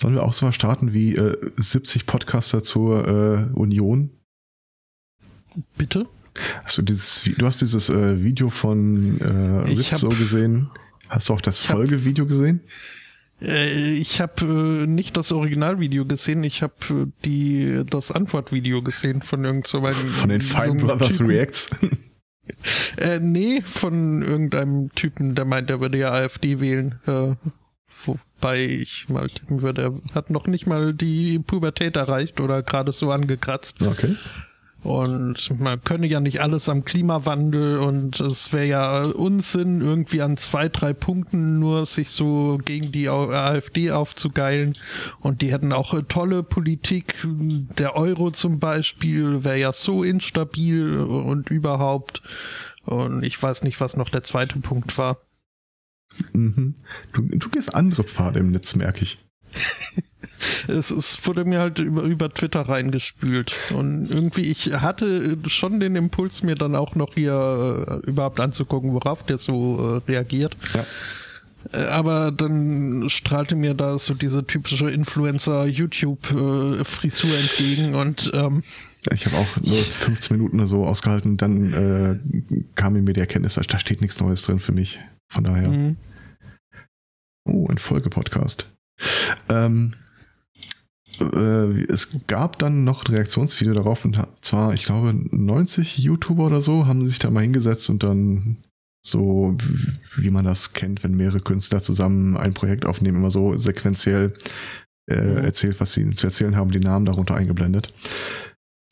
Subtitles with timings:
[0.00, 4.08] Sollen wir auch so was starten wie äh, 70 Podcaster zur äh, Union?
[5.76, 6.06] Bitte?
[6.64, 10.70] Hast du dieses, du hast dieses äh, Video von äh, Rizzo gesehen?
[11.10, 12.60] Hast du auch das Folgevideo gesehen?
[13.42, 19.20] Äh, ich habe äh, nicht das Originalvideo gesehen, ich habe äh, die das Antwortvideo gesehen
[19.20, 21.26] von irgend so Von den Fine Brothers Typen.
[21.26, 21.70] Reacts.
[22.96, 26.98] äh, nee, von irgendeinem Typen, der meint, er würde ja AfD wählen.
[27.06, 27.34] Äh,
[28.40, 32.92] wobei ich mal tippen würde, er hat noch nicht mal die Pubertät erreicht oder gerade
[32.92, 33.82] so angekratzt.
[33.82, 34.16] Okay.
[34.82, 40.38] Und man könne ja nicht alles am Klimawandel und es wäre ja Unsinn, irgendwie an
[40.38, 44.74] zwei, drei Punkten nur sich so gegen die AfD aufzugeilen.
[45.20, 47.14] Und die hätten auch tolle Politik.
[47.78, 52.22] Der Euro zum Beispiel wäre ja so instabil und überhaupt.
[52.86, 55.18] Und ich weiß nicht, was noch der zweite Punkt war.
[56.32, 56.74] Mhm.
[57.12, 59.18] Du, du gehst andere Pfade im Netz, merke ich.
[60.68, 63.54] es, es wurde mir halt über, über Twitter reingespült.
[63.74, 68.92] Und irgendwie, ich hatte schon den Impuls, mir dann auch noch hier äh, überhaupt anzugucken,
[68.92, 70.56] worauf der so äh, reagiert.
[70.74, 70.84] Ja.
[71.72, 78.62] Äh, aber dann strahlte mir da so diese typische Influencer-YouTube-Frisur entgegen und ähm,
[79.12, 82.18] ich habe auch nur 15 Minuten so ausgehalten, dann äh,
[82.74, 84.98] kam mir die Erkenntnis, da steht nichts Neues drin für mich.
[85.30, 85.68] Von daher.
[85.68, 85.96] Mhm.
[87.44, 88.66] Oh, ein Folgepodcast.
[89.48, 89.94] Ähm,
[91.20, 96.60] äh, es gab dann noch ein Reaktionsvideo darauf und zwar, ich glaube, 90 YouTuber oder
[96.60, 98.58] so haben sich da mal hingesetzt und dann
[99.02, 99.56] so,
[100.16, 104.34] wie man das kennt, wenn mehrere Künstler zusammen ein Projekt aufnehmen, immer so sequenziell
[105.08, 105.38] äh, mhm.
[105.38, 107.94] erzählt, was sie zu erzählen haben, die Namen darunter eingeblendet.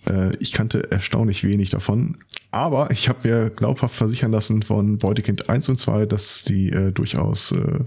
[0.06, 2.18] Äh, ich kannte erstaunlich wenig davon,
[2.50, 6.92] aber ich habe mir glaubhaft versichern lassen von Beutekind 1 und 2, dass die äh,
[6.92, 7.80] durchaus äh,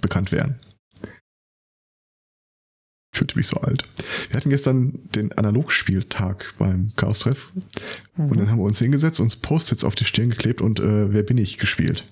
[0.00, 0.58] bekannt wären
[3.16, 3.84] fühlte mich so alt.
[4.28, 7.50] Wir hatten gestern den Analogspieltag beim Chaos-Treff
[8.16, 8.30] mhm.
[8.30, 11.22] und dann haben wir uns hingesetzt, uns Post-its auf die Stirn geklebt und äh, Wer
[11.22, 12.04] bin ich gespielt.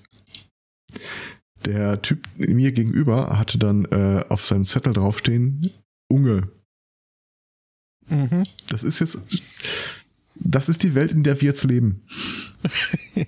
[1.65, 5.71] Der Typ mir gegenüber hatte dann äh, auf seinem Zettel draufstehen,
[6.11, 6.49] Unge.
[8.07, 8.43] Mhm.
[8.69, 9.19] Das ist jetzt,
[10.43, 12.01] das ist die Welt, in der wir jetzt leben.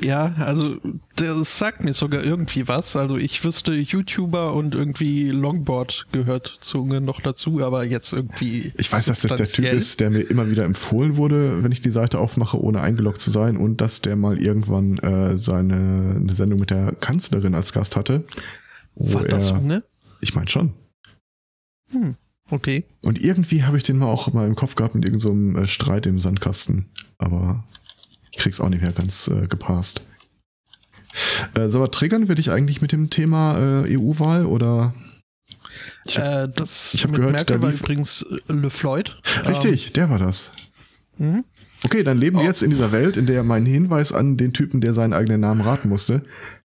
[0.00, 0.76] ja, also
[1.16, 2.96] das sagt mir sogar irgendwie was.
[2.96, 8.72] Also ich wüsste YouTuber und irgendwie Longboard gehört zu noch dazu, aber jetzt irgendwie.
[8.76, 11.80] Ich weiß, dass das der Typ ist, der mir immer wieder empfohlen wurde, wenn ich
[11.80, 16.34] die Seite aufmache, ohne eingeloggt zu sein und dass der mal irgendwann äh, seine eine
[16.34, 18.24] Sendung mit der Kanzlerin als Gast hatte.
[18.94, 19.82] War das so, ne?
[20.20, 20.72] Ich meine schon.
[21.90, 22.16] Hm.
[22.50, 22.84] Okay.
[23.02, 25.66] Und irgendwie habe ich den mal auch mal im Kopf gehabt mit irgendeinem so äh,
[25.66, 26.86] Streit im Sandkasten.
[27.18, 27.64] Aber
[28.30, 30.02] ich krieg's auch nicht mehr ganz äh, gepasst.
[31.54, 34.94] Äh, so, aber triggern wir dich eigentlich mit dem Thema äh, EU-Wahl oder?
[36.04, 39.16] Ich, äh, das ich habe gehört, Merkel war übrigens äh, Le Floyd.
[39.46, 40.52] Richtig, ähm, der war das.
[41.18, 41.44] Mhm.
[41.84, 42.46] Okay, dann leben wir oh.
[42.46, 45.60] jetzt in dieser Welt, in der mein Hinweis an den Typen, der seinen eigenen Namen
[45.60, 46.24] raten musste,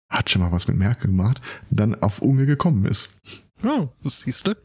[0.09, 3.43] hat schon mal was mit Merkel gemacht, dann auf Unge gekommen ist.
[3.63, 4.55] Oh, was siehst du?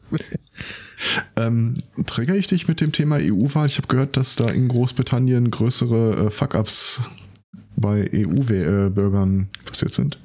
[1.35, 3.67] ähm, trigger ich dich mit dem Thema EU-Wahl?
[3.67, 7.01] Ich habe gehört, dass da in Großbritannien größere äh, Fuck-Ups
[7.75, 10.19] bei EU-Bürgern passiert sind.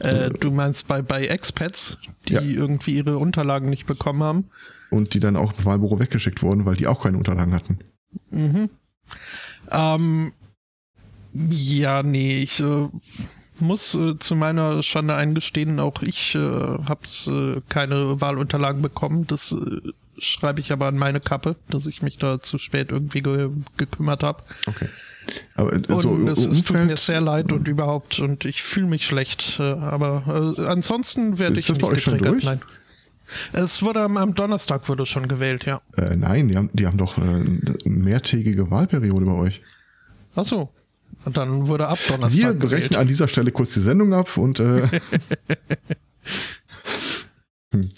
[0.00, 2.40] Äh, du meinst bei, bei Expats, die ja.
[2.40, 4.50] irgendwie ihre Unterlagen nicht bekommen haben?
[4.90, 7.78] Und die dann auch im Wahlbüro weggeschickt wurden, weil die auch keine Unterlagen hatten.
[8.30, 8.70] Mhm.
[9.70, 10.32] Ähm,
[11.50, 12.88] ja, nee, ich äh,
[13.60, 19.26] muss äh, zu meiner Schande eingestehen, auch ich äh, habe äh, keine Wahlunterlagen bekommen.
[19.26, 23.22] Das äh, schreibe ich aber an meine Kappe, dass ich mich da zu spät irgendwie
[23.22, 24.42] ge gekümmert habe.
[24.66, 24.88] Okay.
[25.54, 28.86] Aber äh, so und es, es tut mir sehr leid und überhaupt und ich fühle
[28.86, 29.58] mich schlecht.
[29.58, 32.44] Äh, aber äh, ansonsten werde ich das nicht getriggert.
[32.44, 32.60] Nein.
[33.52, 35.80] Es wurde am, am, Donnerstag wurde schon gewählt, ja.
[35.96, 39.62] Äh, nein, die haben, die haben doch äh, eine mehrtägige Wahlperiode bei euch.
[40.36, 40.68] Ach so.
[41.24, 42.38] Und dann wurde ab Donnerstag.
[42.38, 42.96] Wir brechen gewählt.
[42.96, 44.86] an dieser Stelle kurz die Sendung ab und äh,
[47.72, 47.88] hm.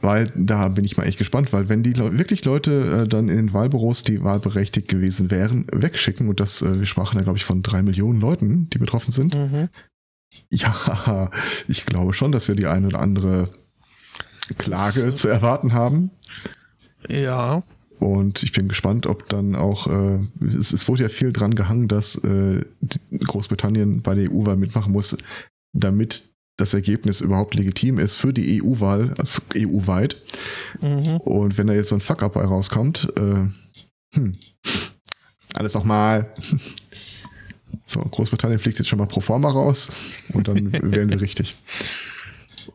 [0.00, 3.28] weil da bin ich mal echt gespannt, weil wenn die Le wirklich Leute äh, dann
[3.28, 7.38] in den Wahlbüros, die wahlberechtigt gewesen wären, wegschicken und das, äh, wir sprachen da glaube
[7.38, 9.34] ich von drei Millionen Leuten, die betroffen sind.
[9.34, 9.68] Mhm.
[10.50, 11.30] Ja,
[11.68, 13.48] ich glaube schon, dass wir die eine oder andere
[14.58, 16.10] Klage das, zu erwarten haben.
[17.08, 17.62] Ja.
[18.00, 20.18] Und ich bin gespannt, ob dann auch, äh,
[20.56, 22.64] es, es wurde ja viel dran gehangen, dass äh,
[23.12, 25.16] Großbritannien bei der EU-Wahl mitmachen muss,
[25.74, 29.14] damit das Ergebnis überhaupt legitim ist für die EU-Wahl,
[29.54, 30.16] EU-weit.
[30.80, 31.18] Mhm.
[31.18, 33.46] Und wenn da jetzt so ein Fuck-up rauskommt, äh,
[34.14, 34.34] hm,
[35.54, 36.32] alles nochmal.
[37.86, 39.90] So, Großbritannien fliegt jetzt schon mal pro forma raus
[40.34, 41.56] und dann wählen wir richtig.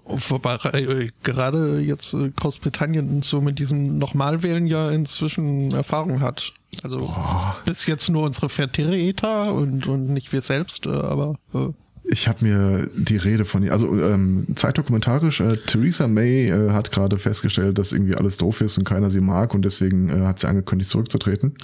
[0.04, 6.54] Wobei äh, gerade jetzt äh, Großbritannien so mit diesem Nochmalwählen ja inzwischen Erfahrung hat.
[6.84, 7.58] Also Boah.
[7.66, 11.70] bis jetzt nur unsere Vertreter und, und nicht wir selbst, äh, aber äh,
[12.08, 16.92] ich habe mir die Rede von ihr, also ähm, zeitdokumentarisch, äh, Theresa May äh, hat
[16.92, 20.38] gerade festgestellt, dass irgendwie alles doof ist und keiner sie mag und deswegen äh, hat
[20.40, 21.56] sie angekündigt, zurückzutreten.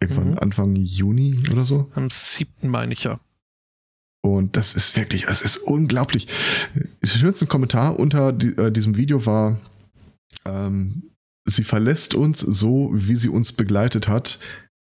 [0.00, 0.38] Irgendwann mhm.
[0.38, 1.90] Anfang Juni oder so.
[1.94, 3.20] Am siebten meine ich ja.
[4.24, 6.28] Und das ist wirklich, es ist unglaublich.
[7.02, 9.60] Der schönste Kommentar unter die, äh, diesem Video war,
[10.46, 11.10] ähm,
[11.44, 14.38] sie verlässt uns so, wie sie uns begleitet hat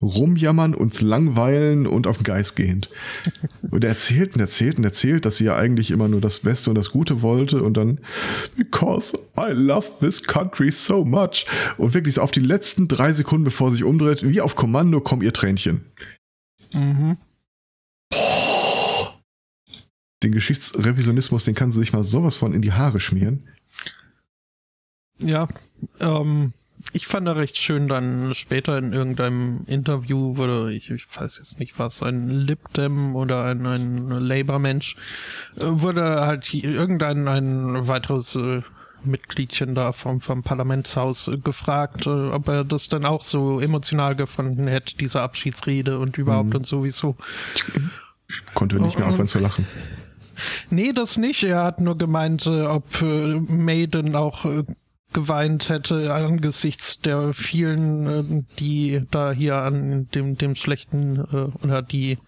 [0.02, 2.90] rumjammern, uns langweilen und auf den Geist gehend.
[3.70, 6.68] Und er erzählt und erzählt und erzählt, dass sie ja eigentlich immer nur das Beste
[6.68, 7.98] und das Gute wollte und dann,
[8.56, 11.46] because I love this country so much.
[11.78, 15.00] Und wirklich so auf die letzten drei Sekunden, bevor sie sich umdreht, wie auf Kommando,
[15.00, 15.86] kommt ihr Tränchen.
[16.74, 17.16] Mhm.
[20.24, 23.44] Den Geschichtsrevisionismus, den kann sie sich mal sowas von in die Haare schmieren.
[25.18, 25.46] Ja,
[26.00, 26.52] ähm,
[26.92, 31.58] ich fand er recht schön dann später in irgendeinem Interview wurde, ich, ich weiß jetzt
[31.58, 34.96] nicht was, ein Lipdem oder ein, ein Labour-Mensch,
[35.56, 38.62] äh, wurde halt irgendein ein weiteres äh,
[39.04, 44.16] Mitgliedchen da vom, vom Parlamentshaus äh, gefragt, äh, ob er das dann auch so emotional
[44.16, 46.56] gefunden hätte, diese Abschiedsrede und überhaupt mhm.
[46.56, 47.16] und sowieso.
[48.28, 49.66] Ich konnte nicht mehr aufhören zu lachen.
[50.70, 51.42] Nee, das nicht.
[51.44, 54.44] Er hat nur gemeint, äh, ob äh, Maiden auch
[55.14, 61.80] geweint hätte angesichts der vielen, äh, die da hier an dem, dem schlechten äh, oder
[61.80, 62.18] die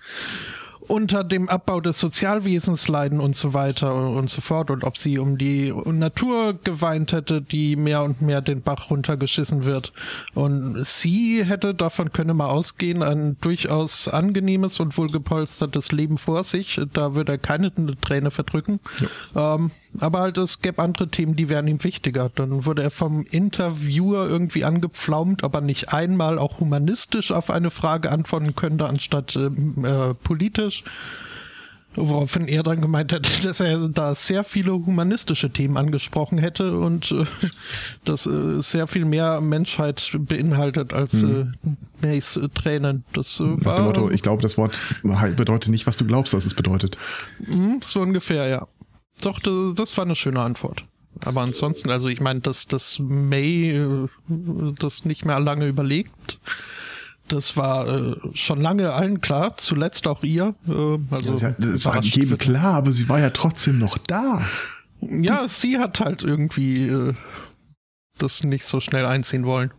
[0.89, 5.19] unter dem Abbau des Sozialwesens leiden und so weiter und so fort und ob sie
[5.19, 9.93] um die Natur geweint hätte, die mehr und mehr den Bach runtergeschissen wird.
[10.35, 16.81] Und sie hätte, davon könne man ausgehen, ein durchaus angenehmes und wohlgepolstertes Leben vor sich.
[16.93, 18.81] Da würde er keine Träne verdrücken.
[19.35, 19.55] Ja.
[19.55, 22.31] Ähm, aber halt, es gäbe andere Themen, die wären ihm wichtiger.
[22.35, 28.11] Dann wurde er vom Interviewer irgendwie angepflaumt, aber nicht einmal auch humanistisch auf eine Frage
[28.11, 30.85] antworten könnte, anstatt ähm, äh, politisch Englisch.
[31.99, 37.11] Woraufhin er dann gemeint hätte, dass er da sehr viele humanistische Themen angesprochen hätte und
[37.11, 37.25] äh,
[38.05, 41.55] das äh, sehr viel mehr Menschheit beinhaltet als hm.
[41.65, 43.05] äh, Mays äh, Tränen.
[43.15, 43.81] Das äh, war.
[43.81, 44.79] Motto, ich glaube, das Wort
[45.37, 46.99] bedeutet nicht, was du glaubst, dass es bedeutet.
[47.39, 48.69] Mh, so ungefähr, ja.
[49.23, 50.85] Doch, das, das war eine schöne Antwort.
[51.25, 54.09] Aber ansonsten, also ich meine, dass, dass May äh,
[54.79, 56.39] das nicht mehr lange überlegt
[57.29, 60.55] das war äh, schon lange allen klar, zuletzt auch ihr.
[60.69, 64.43] Äh, also ja, das war jedem klar, aber sie war ja trotzdem noch da.
[65.01, 67.15] Ja, sie hat halt irgendwie äh,
[68.19, 69.71] das nicht so schnell einziehen wollen.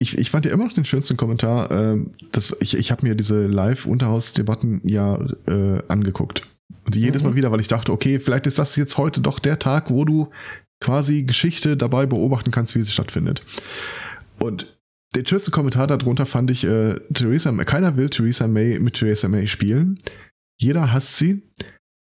[0.00, 3.14] Ich, ich fand ja immer noch den schönsten Kommentar, äh, dass ich, ich habe mir
[3.14, 6.42] diese Live-Unterhausdebatten ja äh, angeguckt.
[6.84, 7.30] Und jedes mhm.
[7.30, 10.04] Mal wieder, weil ich dachte, okay, vielleicht ist das jetzt heute doch der Tag, wo
[10.04, 10.30] du
[10.80, 13.42] quasi Geschichte dabei beobachten kannst, wie sie stattfindet.
[14.38, 14.73] Und
[15.14, 19.46] den schönsten Kommentar darunter fand ich, äh, Theresa keiner will Theresa May mit Theresa May
[19.46, 20.00] spielen.
[20.58, 21.42] Jeder hasst sie.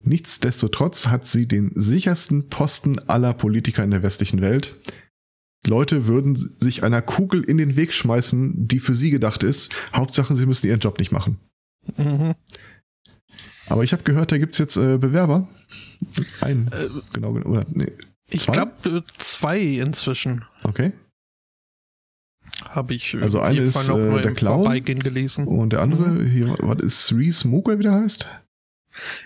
[0.03, 4.75] Nichtsdestotrotz hat sie den sichersten Posten aller Politiker in der westlichen Welt.
[5.67, 9.69] Leute würden sich einer Kugel in den Weg schmeißen, die für sie gedacht ist.
[9.93, 11.39] Hauptsache, sie müssen ihren Job nicht machen.
[11.97, 12.33] Mhm.
[13.67, 15.47] Aber ich habe gehört, da gibt's jetzt äh, Bewerber.
[16.41, 17.91] Ein, äh, genau, oder nee,
[18.29, 20.43] Ich glaube äh, zwei inzwischen.
[20.63, 20.93] Okay.
[22.69, 25.47] Habe ich also eine ist äh, der Clown gelesen.
[25.47, 26.29] und der andere mhm.
[26.29, 28.27] hier, was ist Reese Moogle wie der heißt?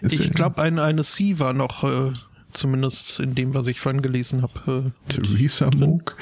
[0.02, 2.14] Ist ich glaube eine eine Sie war noch äh,
[2.54, 4.94] zumindest in dem was ich vorhin gelesen habe.
[5.10, 6.16] Äh, Theresa Moog.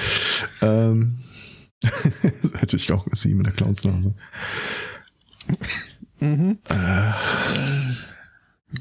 [0.62, 1.18] Ähm,
[2.54, 4.14] natürlich auch sie mit der Clownsnase.
[6.20, 6.58] mhm.
[6.70, 7.12] Äh,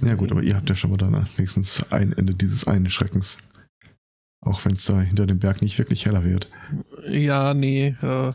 [0.01, 3.39] ja gut, aber ihr habt ja schon mal dann wenigstens ein Ende dieses einen Schreckens.
[4.45, 6.49] Auch wenn es da hinter dem Berg nicht wirklich heller wird.
[7.09, 7.97] Ja, nee.
[8.03, 8.33] Äh.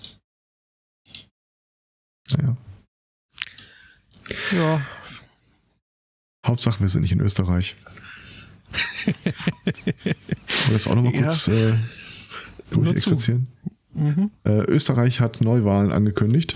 [2.32, 2.58] Naja.
[4.54, 4.82] Ja.
[6.46, 7.76] Hauptsache, wir sind nicht in Österreich.
[9.06, 11.22] Wollen das auch nochmal ja.
[11.24, 11.74] kurz äh,
[12.72, 13.48] durchexerzieren?
[13.94, 14.32] Mhm.
[14.44, 16.56] Äh, Österreich hat Neuwahlen angekündigt,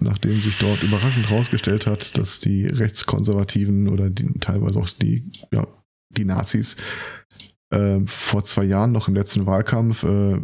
[0.00, 5.66] nachdem sich dort überraschend herausgestellt hat, dass die Rechtskonservativen oder die, teilweise auch die, ja,
[6.10, 6.76] die Nazis
[7.74, 10.40] äh, vor zwei Jahren noch im letzten Wahlkampf äh,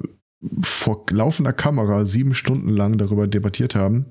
[0.62, 4.06] vor laufender Kamera sieben Stunden lang darüber debattiert haben,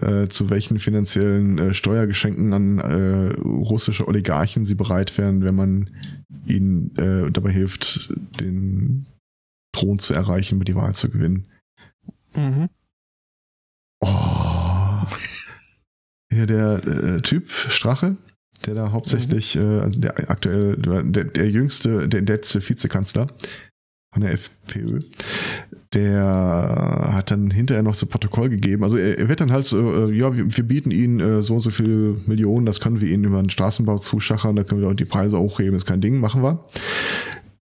[0.00, 5.90] äh, zu welchen finanziellen äh, Steuergeschenken an äh, russische Oligarchen sie bereit wären, wenn man
[6.46, 9.06] ihnen äh, dabei hilft, den
[9.72, 11.46] Thron zu erreichen, mit die Wahl zu gewinnen.
[12.34, 12.68] Mhm.
[14.00, 14.06] Oh.
[16.32, 18.16] Ja, der äh, Typ, Strache,
[18.74, 19.62] der da hauptsächlich, mhm.
[19.62, 23.26] äh, also der aktuell, der, der jüngste, der letzte Vizekanzler
[24.12, 25.00] von der FPÖ,
[25.92, 28.84] der hat dann hinterher noch so Protokoll gegeben.
[28.84, 31.54] Also er, er wird dann halt so, äh, ja, wir, wir, bieten Ihnen äh, so
[31.54, 34.88] und so viele Millionen, das können wir Ihnen über den Straßenbau zuschachern, da können wir
[34.88, 36.64] auch die Preise hochheben, ist kein Ding, machen wir.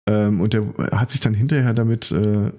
[0.09, 2.53] Ähm, und der hat sich dann hinterher damit äh,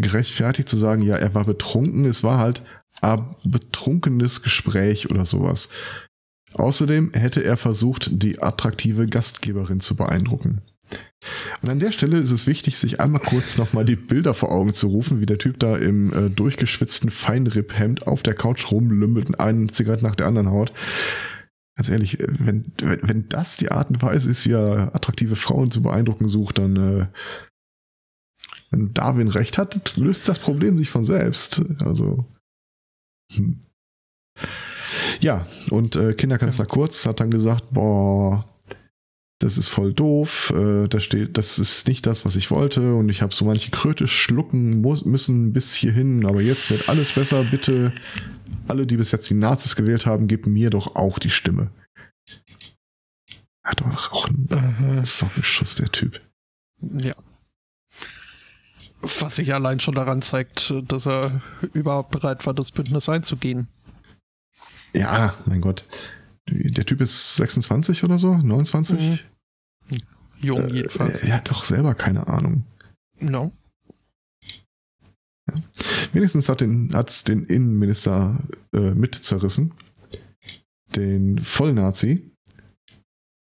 [0.00, 2.62] gerechtfertigt zu sagen, ja, er war betrunken, es war halt
[3.00, 5.70] ein betrunkenes Gespräch oder sowas.
[6.56, 10.62] Außerdem hätte er versucht, die attraktive Gastgeberin zu beeindrucken.
[11.62, 14.72] Und an der Stelle ist es wichtig, sich einmal kurz nochmal die Bilder vor Augen
[14.72, 19.40] zu rufen, wie der Typ da im äh, durchgeschwitzten Feinripphemd auf der Couch rumlümmelt und
[19.40, 20.72] einen Zigarette nach der anderen haut.
[21.76, 25.36] Ganz ehrlich, äh, wenn, wenn, wenn das die Art und Weise ist, wie er attraktive
[25.36, 27.06] Frauen zu beeindrucken sucht, dann, äh,
[28.70, 31.62] wenn Darwin recht hat, löst das Problem sich von selbst.
[31.80, 32.24] Also,
[33.34, 33.60] hm.
[35.20, 38.44] Ja, und äh, Kinderkanzler Kurz hat dann gesagt, boah,
[39.38, 43.08] das ist voll doof, äh, da steht, das ist nicht das, was ich wollte und
[43.10, 47.44] ich habe so manche Kröte schlucken muss, müssen bis hierhin, aber jetzt wird alles besser,
[47.44, 47.92] bitte
[48.66, 51.70] alle, die bis jetzt die Nazis gewählt haben, geben mir doch auch die Stimme.
[53.62, 56.20] Hat doch auch einen Sockenschuss, der Typ.
[56.80, 57.14] Ja.
[59.02, 61.42] Was sich allein schon daran zeigt, dass er
[61.74, 63.68] überhaupt bereit war, das Bündnis einzugehen.
[64.96, 65.84] Ja, mein Gott.
[66.48, 68.34] Der Typ ist 26 oder so?
[68.36, 69.00] 29?
[69.00, 69.18] Mhm.
[70.40, 71.22] Jung äh, jedenfalls.
[71.22, 72.64] Er, er, hat doch selber keine Ahnung.
[73.20, 73.52] No.
[75.48, 75.54] Ja.
[76.12, 79.72] Wenigstens hat es den, den Innenminister äh, mit zerrissen.
[80.94, 82.30] Den Vollnazi,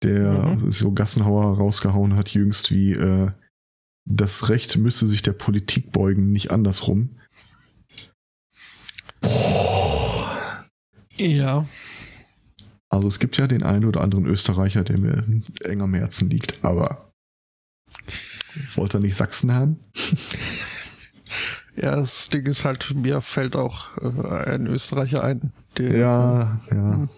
[0.02, 0.72] der mhm.
[0.72, 3.30] so Gassenhauer rausgehauen hat, jüngst wie äh,
[4.04, 7.16] das Recht müsse sich der Politik beugen, nicht andersrum.
[11.22, 11.64] Ja.
[12.88, 15.24] Also es gibt ja den einen oder anderen Österreicher, der mir
[15.64, 17.10] eng am Herzen liegt, aber
[18.74, 19.78] wollte er nicht Sachsen haben?
[21.76, 25.52] ja, das Ding ist halt, mir fällt auch äh, ein Österreicher ein.
[25.78, 26.92] Der, ja, äh, ja.
[26.92, 27.08] Hm.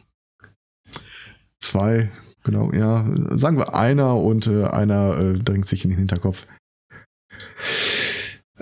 [1.59, 2.13] Zwei,
[2.45, 3.11] genau, ja.
[3.37, 6.47] Sagen wir einer und äh, einer äh, drängt sich in den Hinterkopf.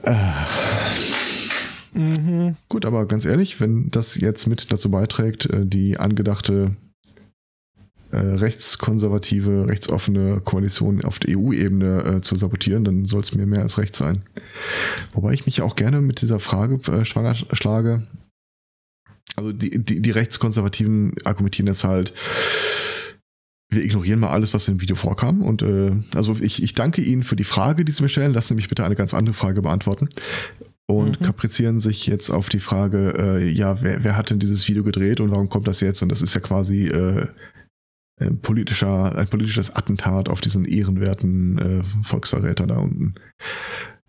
[0.02, 0.14] Äh.
[1.94, 2.56] Mhm.
[2.68, 6.76] Gut, aber ganz ehrlich, wenn das jetzt mit dazu beiträgt, äh, die angedachte
[8.12, 13.62] äh, rechtskonservative, rechtsoffene Koalition auf der EU-Ebene äh, zu sabotieren, dann soll es mir mehr
[13.62, 14.22] als recht sein.
[15.12, 18.02] Wobei ich mich auch gerne mit dieser Frage äh, schwanger schlage.
[19.36, 22.12] Also die, die, die Rechtskonservativen argumentieren jetzt halt,
[23.70, 25.40] wir ignorieren mal alles, was im Video vorkam.
[25.42, 28.34] Und äh, also ich, ich danke Ihnen für die Frage, die Sie mir stellen.
[28.34, 30.10] Lassen Sie mich bitte eine ganz andere Frage beantworten.
[30.88, 31.24] Und mhm.
[31.24, 35.20] kaprizieren sich jetzt auf die Frage, äh, ja, wer, wer hat denn dieses Video gedreht
[35.20, 36.02] und warum kommt das jetzt?
[36.02, 37.28] Und das ist ja quasi äh,
[38.20, 43.14] ein, politischer, ein politisches Attentat auf diesen ehrenwerten äh, Volksverräter da unten.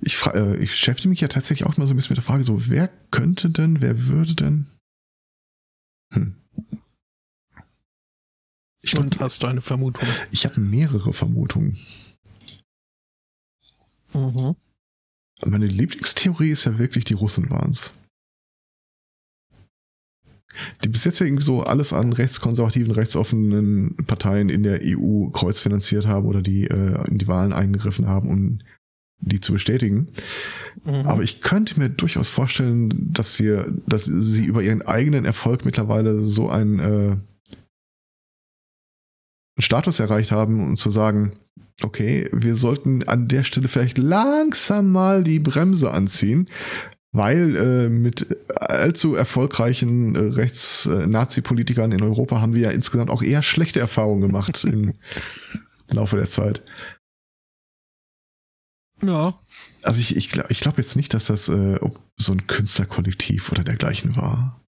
[0.02, 2.44] Ich, äh, ich beschäftige mich ja tatsächlich auch mal so ein bisschen mit der Frage,
[2.44, 4.68] so, wer könnte denn, wer würde denn?
[6.14, 6.36] Hm.
[8.82, 10.08] Ich Und hast du eine Vermutung?
[10.32, 11.78] Ich habe mehrere Vermutungen.
[14.14, 14.56] Mhm.
[15.46, 17.92] Meine Lieblingstheorie ist ja wirklich, die Russen waren's
[20.84, 26.08] die bis jetzt ja irgendwie so alles an rechtskonservativen, rechtsoffenen Parteien in der EU kreuzfinanziert
[26.08, 28.60] haben oder die äh, in die Wahlen eingegriffen haben, um
[29.20, 30.10] die zu bestätigen.
[30.86, 31.08] Mhm.
[31.08, 36.20] Aber ich könnte mir durchaus vorstellen, dass wir, dass sie über ihren eigenen Erfolg mittlerweile
[36.20, 37.22] so einen, äh, einen
[39.60, 41.34] Status erreicht haben, um zu sagen,
[41.84, 46.48] okay, wir sollten an der Stelle vielleicht langsam mal die Bremse anziehen,
[47.12, 53.44] weil äh, mit allzu erfolgreichen äh, Rechts-Nazi-Politikern in Europa haben wir ja insgesamt auch eher
[53.44, 54.94] schlechte Erfahrungen gemacht im
[55.90, 56.64] Laufe der Zeit.
[59.02, 59.38] Ja.
[59.84, 61.80] Also ich, ich glaube ich glaub jetzt nicht, dass das äh,
[62.18, 64.62] so ein Künstlerkollektiv oder dergleichen war.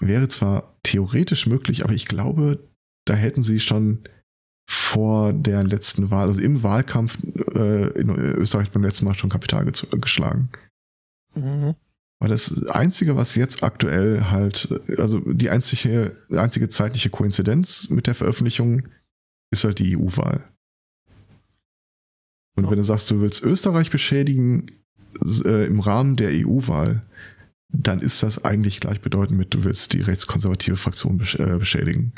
[0.00, 2.68] Wäre zwar theoretisch möglich, aber ich glaube,
[3.06, 4.04] da hätten sie schon
[4.66, 7.18] vor der letzten Wahl, also im Wahlkampf
[7.54, 10.48] äh, in Österreich beim letzten Mal schon Kapital geschlagen.
[11.34, 11.74] Mhm.
[12.20, 18.14] Weil das Einzige, was jetzt aktuell halt, also die einzige, einzige zeitliche Koinzidenz mit der
[18.14, 18.88] Veröffentlichung
[19.50, 20.44] ist halt die EU-Wahl.
[22.56, 24.70] Und wenn du sagst, du willst Österreich beschädigen
[25.44, 27.02] äh, im Rahmen der EU-Wahl,
[27.68, 32.12] dann ist das eigentlich gleichbedeutend mit, du willst die rechtskonservative Fraktion besch äh, beschädigen.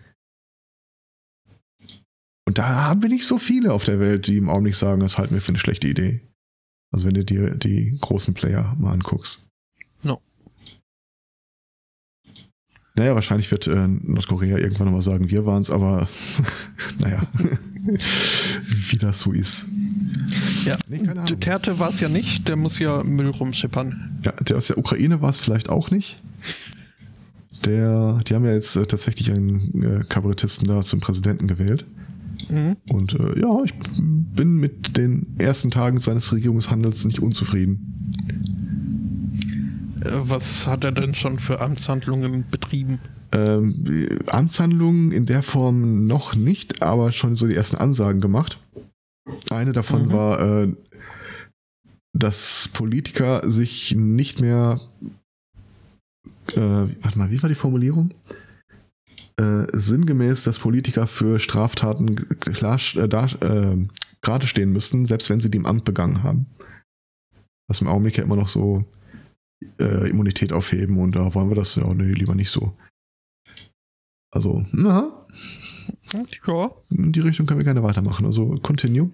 [2.47, 5.19] Und da haben wir nicht so viele auf der Welt, die im Augenblick sagen, das
[5.19, 6.21] halten wir für eine schlechte Idee.
[6.93, 9.49] Also wenn du dir die großen Player mal anguckst.
[10.03, 10.21] No.
[12.95, 16.09] Naja, wahrscheinlich wird äh, Nordkorea irgendwann nochmal sagen, wir waren es, aber
[17.01, 17.27] naja,
[18.91, 19.67] wie das so ist.
[20.65, 24.21] Ja, nee, Duterte war es ja nicht, der muss ja Müll rumschippern.
[24.25, 26.23] Ja, der aus der Ukraine war es vielleicht auch nicht.
[27.65, 31.85] Der, die haben ja jetzt äh, tatsächlich einen äh, Kabarettisten da zum Präsidenten gewählt.
[32.49, 32.77] Mhm.
[32.91, 38.13] Und äh, ja, ich bin mit den ersten Tagen seines Regierungshandels nicht unzufrieden.
[40.05, 43.01] Äh, was hat er denn schon für Amtshandlungen betrieben?
[43.33, 48.59] Ähm, Amtshandlungen in der Form noch nicht, aber schon so die ersten Ansagen gemacht.
[49.51, 50.13] Eine davon mhm.
[50.13, 50.73] war, äh,
[52.13, 54.81] dass Politiker sich nicht mehr,
[56.55, 58.13] äh, warte mal, wie war die Formulierung?
[59.39, 63.87] Äh, sinngemäß, dass Politiker für Straftaten klar, äh, da, äh,
[64.23, 66.47] gerade stehen müssten, selbst wenn sie die im Amt begangen haben.
[67.69, 68.85] Was im Augenblick ja immer noch so
[69.79, 72.77] äh, Immunität aufheben und da wollen wir das, ja, nee, lieber nicht so.
[74.33, 75.27] Also, na,
[76.13, 76.71] ja.
[76.91, 78.27] In die Richtung können wir gerne weitermachen.
[78.27, 79.11] Also, continue.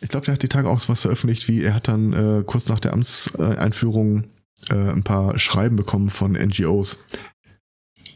[0.00, 2.68] Ich glaube, der hat die Tage auch was veröffentlicht, wie er hat dann äh, kurz
[2.68, 4.24] nach der Amtseinführung
[4.70, 7.04] äh, ein paar Schreiben bekommen von NGOs,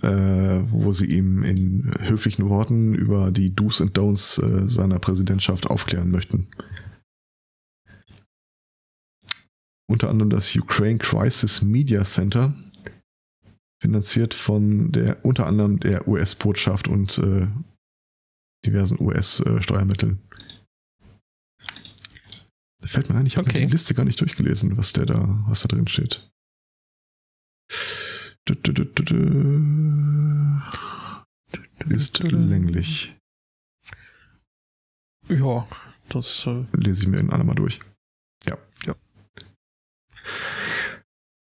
[0.07, 5.67] äh, wo sie ihm in höflichen Worten über die Do's und Don'ts äh, seiner Präsidentschaft
[5.67, 6.47] aufklären möchten.
[9.89, 12.55] Unter anderem das Ukraine Crisis Media Center,
[13.83, 17.47] finanziert von der unter anderem der US-Botschaft und äh,
[18.65, 20.21] diversen US-Steuermitteln.
[22.81, 23.67] Da fällt mir ein, ich habe okay.
[23.67, 26.29] die Liste gar nicht durchgelesen, was der da, was da drin steht.
[31.89, 33.17] Ist länglich.
[35.29, 35.67] Ja,
[36.09, 37.81] das äh lese ich mir in mal durch.
[38.47, 38.57] Ja.
[38.85, 38.95] Ja.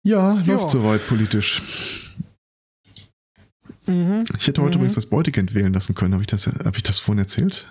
[0.03, 0.69] Ja, läuft ja.
[0.69, 2.17] soweit politisch.
[3.87, 4.25] Mhm.
[4.39, 4.83] Ich hätte heute mhm.
[4.85, 6.15] übrigens das Beutekind wählen lassen können.
[6.15, 7.67] Habe ich, das, hab ich das vorhin erzählt?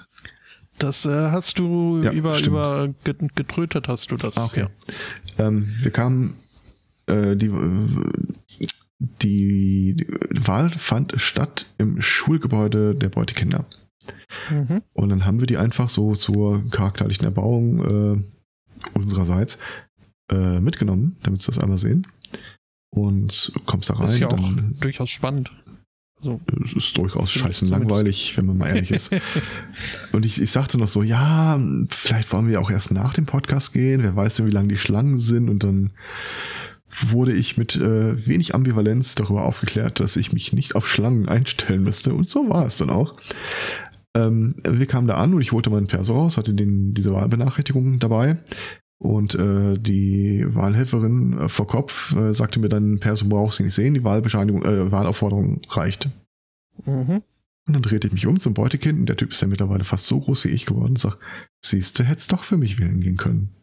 [0.78, 2.94] Das äh, hast du ja, über, über
[3.36, 4.38] getrötet, hast du das.
[4.38, 4.68] Ah, okay.
[5.38, 5.48] Ja.
[5.48, 6.36] Ähm, wir kamen,
[7.08, 7.50] äh, die,
[9.00, 13.66] die, Wahl fand statt im Schulgebäude der Beutekinder.
[14.50, 14.82] Mhm.
[14.94, 18.24] Und dann haben wir die einfach so zur charakterlichen Erbauung äh,
[18.94, 19.60] unsererseits
[20.32, 22.08] äh, mitgenommen, damit sie das einmal sehen.
[22.90, 24.04] Und kommst da rein.
[24.04, 25.52] Das ist ja auch durchaus spannend.
[26.20, 26.42] So.
[26.64, 29.12] Es ist durchaus scheiße langweilig, wenn man mal ehrlich ist.
[30.12, 33.72] und ich, ich sagte noch so, ja, vielleicht wollen wir auch erst nach dem Podcast
[33.72, 35.48] gehen, wer weiß denn, wie lang die Schlangen sind.
[35.48, 35.92] Und dann
[36.90, 41.84] wurde ich mit äh, wenig Ambivalenz darüber aufgeklärt, dass ich mich nicht auf Schlangen einstellen
[41.84, 42.14] müsste.
[42.14, 43.16] Und so war es dann auch.
[44.16, 48.00] Ähm, wir kamen da an und ich holte meinen Perso raus, hatte den, diese Wahlbenachrichtigung
[48.00, 48.38] dabei.
[49.00, 53.76] Und äh, die Wahlhelferin äh, vor Kopf äh, sagte mir dann, Perso brauchst du nicht
[53.76, 56.10] sehen, die Wahlbescheinigung, äh, Wahlaufforderung reicht.
[56.86, 57.22] Mhm.
[57.68, 60.08] Und dann drehte ich mich um zum Beutekind und der Typ ist ja mittlerweile fast
[60.08, 61.20] so groß wie ich geworden und sagt,
[61.62, 63.57] siehst du, hättest doch für mich wählen gehen können.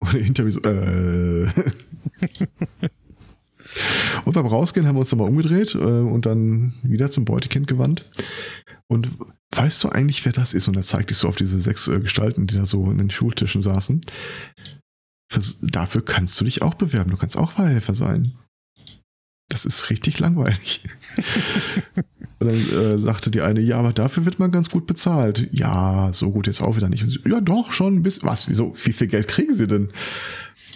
[0.00, 1.48] Und hinter mir so, äh.
[4.24, 8.08] und beim Rausgehen haben wir uns nochmal umgedreht äh, und dann wieder zum Beutekind gewandt.
[8.86, 9.10] Und
[9.50, 10.68] weißt du eigentlich, wer das ist?
[10.68, 13.10] Und er zeigt dich so auf diese sechs äh, Gestalten, die da so in den
[13.10, 14.00] Schultischen saßen.
[15.30, 17.10] Für, dafür kannst du dich auch bewerben.
[17.10, 18.32] Du kannst auch Wahlhelfer sein.
[19.48, 20.84] Das ist richtig langweilig.
[22.38, 25.48] und dann äh, sagte die eine, ja, aber dafür wird man ganz gut bezahlt.
[25.52, 27.04] Ja, so gut jetzt auch wieder nicht.
[27.08, 28.28] So, ja, doch, schon ein bisschen.
[28.28, 28.74] Was, wieso?
[28.76, 29.88] Wie viel Geld kriegen sie denn?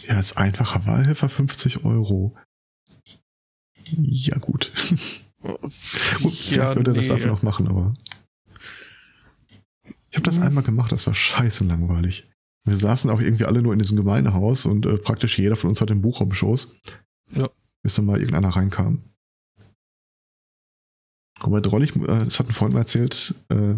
[0.08, 2.34] Ja, als einfacher Wahlhelfer 50 Euro.
[3.90, 4.72] Ja, gut.
[6.22, 6.98] Gut, ja, würde er nee.
[7.00, 7.94] das dafür noch machen, aber.
[10.10, 10.44] Ich habe das mhm.
[10.44, 12.28] einmal gemacht, das war scheiße langweilig.
[12.64, 15.80] Wir saßen auch irgendwie alle nur in diesem Gemeindehaus und äh, praktisch jeder von uns
[15.80, 16.76] hat ein Buch am Schoß.
[17.34, 17.50] Ja.
[17.82, 19.02] Bis dann mal irgendeiner reinkam.
[21.40, 23.74] Aber drollig, äh, das hat ein Freund mal erzählt, äh,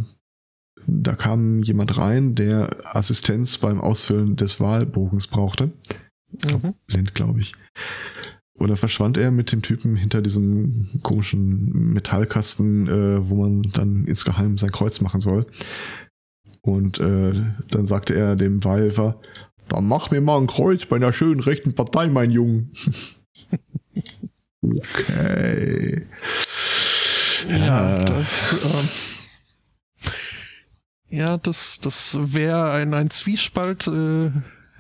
[0.87, 5.73] da kam jemand rein, der Assistenz beim Ausfüllen des Wahlbogens brauchte.
[6.31, 6.75] Mhm.
[6.87, 7.55] Blind, glaube ich.
[8.57, 14.05] Und dann verschwand er mit dem Typen hinter diesem komischen Metallkasten, äh, wo man dann
[14.05, 15.47] insgeheim sein Kreuz machen soll.
[16.61, 17.33] Und äh,
[17.69, 19.21] dann sagte er dem Wahlhelfer,
[19.69, 22.69] dann mach mir mal ein Kreuz bei einer schönen rechten Partei, mein Junge.
[24.73, 26.07] okay.
[27.49, 28.05] Ja, ja.
[28.05, 28.89] das, ähm,
[31.11, 34.31] ja, das, das wäre ein, ein Zwiespalt, äh,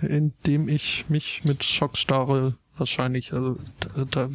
[0.03, 3.33] in dem ich mich mit Schockstarre wahrscheinlich.
[3.33, 4.31] Also da, da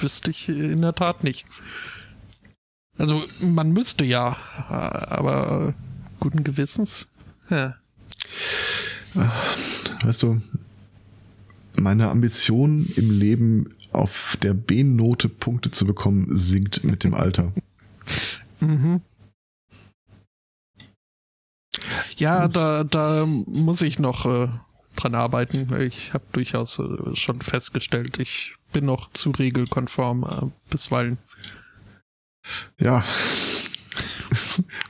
[0.00, 1.44] wüsste ich in der Tat nicht.
[2.96, 4.36] Also man müsste ja,
[4.68, 5.74] aber
[6.20, 7.08] guten Gewissens.
[7.50, 7.74] Ja.
[10.02, 10.40] Weißt du,
[11.78, 17.52] meine Ambition im Leben auf der B-Note Punkte zu bekommen, sinkt mit dem Alter.
[18.60, 19.00] Mhm.
[22.16, 24.48] Ja, da, da muss ich noch äh,
[24.96, 25.74] dran arbeiten.
[25.80, 31.18] Ich habe durchaus äh, schon festgestellt, ich bin noch zu regelkonform äh, bisweilen.
[32.78, 33.04] Ja.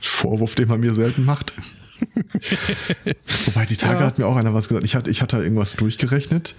[0.01, 1.53] Vorwurf, den man mir selten macht.
[3.45, 4.05] Wobei die Tage ja.
[4.05, 4.85] hat mir auch einer was gesagt.
[4.85, 6.55] Ich hatte, ich hatte irgendwas durchgerechnet.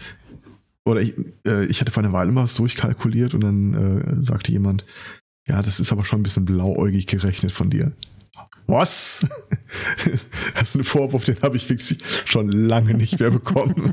[0.86, 1.14] Oder ich,
[1.46, 4.84] äh, ich hatte vor einer Weile mal was durchkalkuliert und dann äh, sagte jemand,
[5.48, 7.92] ja, das ist aber schon ein bisschen blauäugig gerechnet von dir.
[8.66, 9.26] Was?
[10.54, 13.92] Das ist ein Vorwurf, den habe ich wirklich schon lange nicht mehr bekommen.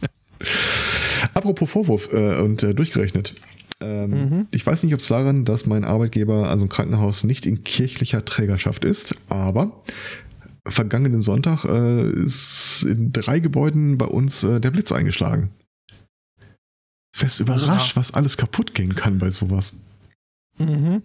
[1.34, 3.34] Apropos Vorwurf äh, und äh, durchgerechnet.
[3.80, 4.46] Ähm, mhm.
[4.50, 8.24] Ich weiß nicht, ob es daran, dass mein Arbeitgeber, also ein Krankenhaus, nicht in kirchlicher
[8.24, 9.82] Trägerschaft ist, aber
[10.66, 15.50] vergangenen Sonntag äh, ist in drei Gebäuden bei uns äh, der Blitz eingeschlagen.
[17.12, 18.00] Fest überrascht, ja.
[18.00, 19.74] was alles kaputt gehen kann bei sowas.
[20.58, 21.02] Mhm.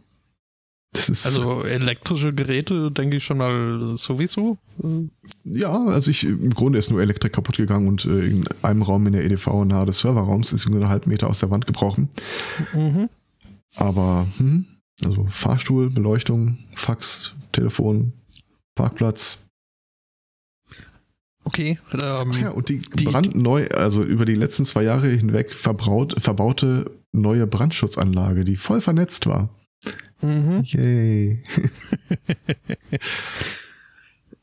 [0.93, 4.57] also elektrische Geräte, denke ich schon mal sowieso.
[5.43, 9.05] Ja, also ich im Grunde ist nur Elektrik kaputt gegangen und äh, in einem Raum
[9.07, 12.09] in der EDV nahe des Serverraums ist irgendwie einen halben Meter aus der Wand gebrochen.
[12.73, 13.09] Mhm.
[13.75, 14.65] Aber hm,
[15.03, 18.13] also Fahrstuhl, Beleuchtung, Fax, Telefon,
[18.75, 19.46] Parkplatz,
[21.47, 21.79] Okay.
[21.93, 26.91] Ähm, ja, und die, die brandneu, also über die letzten zwei Jahre hinweg verbraut, verbaute
[27.13, 29.47] neue Brandschutzanlage, die voll vernetzt war.
[30.21, 30.63] Mhm.
[30.65, 31.41] Yay.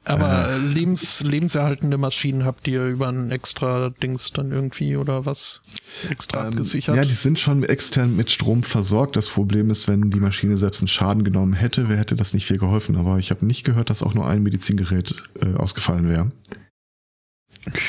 [0.07, 5.61] Aber äh, lebens, lebenserhaltende Maschinen habt ihr über ein extra Dings dann irgendwie oder was
[6.09, 6.97] extra ähm, abgesichert?
[6.97, 9.17] Ja, die sind schon extern mit Strom versorgt.
[9.17, 12.47] Das Problem ist, wenn die Maschine selbst einen Schaden genommen hätte, wer hätte das nicht
[12.47, 12.97] viel geholfen.
[12.97, 16.31] Aber ich habe nicht gehört, dass auch nur ein Medizingerät äh, ausgefallen wäre.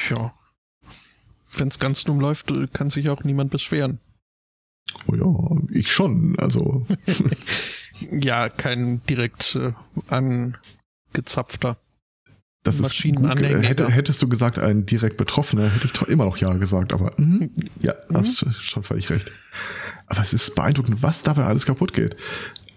[0.10, 0.34] Ja.
[1.58, 4.00] Wenn es ganz dumm läuft, kann sich auch niemand beschweren.
[5.08, 6.86] Oh ja, ich schon, also.
[8.12, 9.74] ja, kein direkt äh,
[10.08, 11.78] angezapfter.
[12.64, 13.40] Das ist gut.
[13.40, 17.50] Hätte, hättest du gesagt, ein direkt Betroffener, hätte ich immer noch ja gesagt, aber mh,
[17.80, 18.18] ja, mhm.
[18.18, 19.32] hast schon völlig recht.
[20.08, 22.16] Aber es ist beeindruckend, was dabei alles kaputt geht.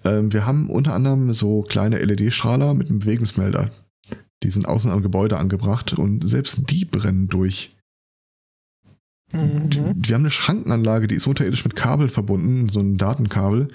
[0.05, 3.71] Ähm, wir haben unter anderem so kleine LED-Strahler mit einem Bewegungsmelder.
[4.43, 7.77] Die sind außen am Gebäude angebracht und selbst die brennen durch.
[9.33, 9.95] Mhm.
[9.97, 13.73] Wir haben eine Schrankenanlage, die ist unterirdisch mit Kabel verbunden, so ein Datenkabel.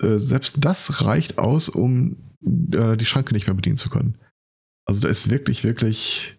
[0.00, 4.18] Äh, selbst das reicht aus, um äh, die Schranke nicht mehr bedienen zu können.
[4.86, 6.36] Also da ist wirklich, wirklich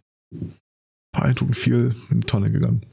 [1.11, 2.85] beeindruckend viel in die Tonne gegangen.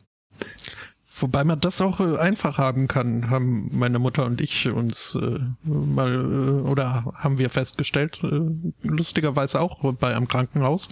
[1.22, 5.38] Wobei man das auch äh, einfach haben kann, haben meine Mutter und ich uns äh,
[5.62, 8.40] mal äh, oder haben wir festgestellt, äh,
[8.82, 10.88] lustigerweise auch bei einem Krankenhaus.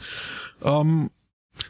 [0.62, 1.10] Ähm,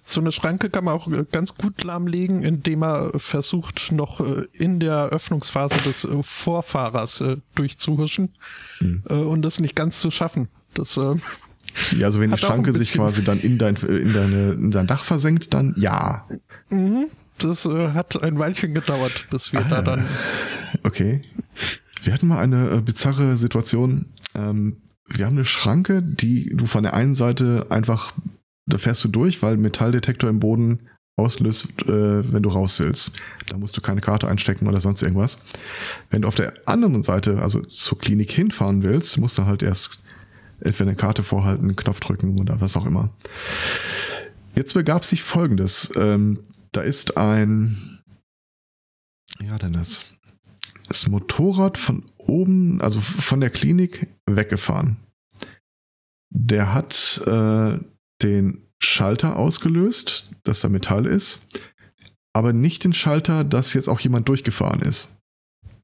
[0.05, 4.45] so eine Schranke kann man auch äh, ganz gut lahmlegen, indem man versucht, noch äh,
[4.53, 8.29] in der Öffnungsphase des Vorfahrers durchzuhuschen
[8.81, 9.03] mhm.
[9.09, 10.49] und das nicht ganz zu schaffen.
[10.75, 14.87] Das ja, also wenn die Schranke sich quasi dann in dein, in deine, in dein
[14.87, 16.27] Dach versenkt, dann ja.
[16.69, 17.07] Mhm
[17.45, 20.07] das äh, hat ein Weilchen gedauert, bis wir ah, da dann.
[20.83, 21.21] Okay.
[22.03, 24.07] Wir hatten mal eine äh, bizarre Situation.
[24.35, 24.77] Ähm,
[25.07, 28.13] wir haben eine Schranke, die du von der einen Seite einfach,
[28.67, 30.81] da fährst du durch, weil Metalldetektor im Boden
[31.17, 33.13] auslöst, äh, wenn du raus willst.
[33.49, 35.39] Da musst du keine Karte einstecken oder sonst irgendwas.
[36.11, 40.03] Wenn du auf der anderen Seite, also zur Klinik hinfahren willst, musst du halt erst
[40.61, 43.11] entweder eine Karte vorhalten, einen Knopf drücken oder was auch immer.
[44.55, 45.93] Jetzt begab sich folgendes.
[45.97, 46.41] Ähm,
[46.73, 48.01] da ist ein,
[49.41, 50.05] ja, denn das,
[50.89, 54.97] das Motorrad von oben, also von der Klinik weggefahren.
[56.33, 57.79] Der hat äh,
[58.23, 61.47] den Schalter ausgelöst, dass da Metall ist,
[62.33, 65.19] aber nicht den Schalter, dass jetzt auch jemand durchgefahren ist.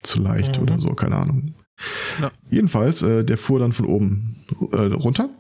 [0.03, 0.63] Zu leicht mhm.
[0.63, 1.55] oder so, keine Ahnung.
[2.21, 2.31] Ja.
[2.49, 4.37] Jedenfalls, äh, der fuhr dann von oben
[4.73, 5.31] äh, runter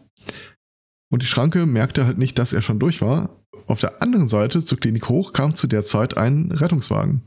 [1.10, 3.30] und die Schranke merkte halt nicht, dass er schon durch war
[3.66, 7.22] auf der anderen Seite zur Klinik hoch kam zu der Zeit ein Rettungswagen.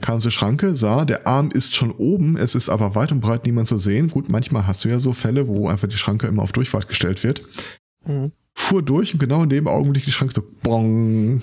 [0.00, 3.46] Kam zur Schranke, sah, der Arm ist schon oben, es ist aber weit und breit
[3.46, 4.10] niemand zu sehen.
[4.10, 7.22] Gut, manchmal hast du ja so Fälle, wo einfach die Schranke immer auf Durchfahrt gestellt
[7.22, 7.42] wird.
[8.04, 8.32] Mhm.
[8.54, 11.42] Fuhr durch und genau in dem Augenblick die Schranke so bong.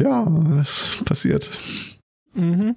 [0.00, 1.50] ja, es passiert.
[2.34, 2.74] Mhm.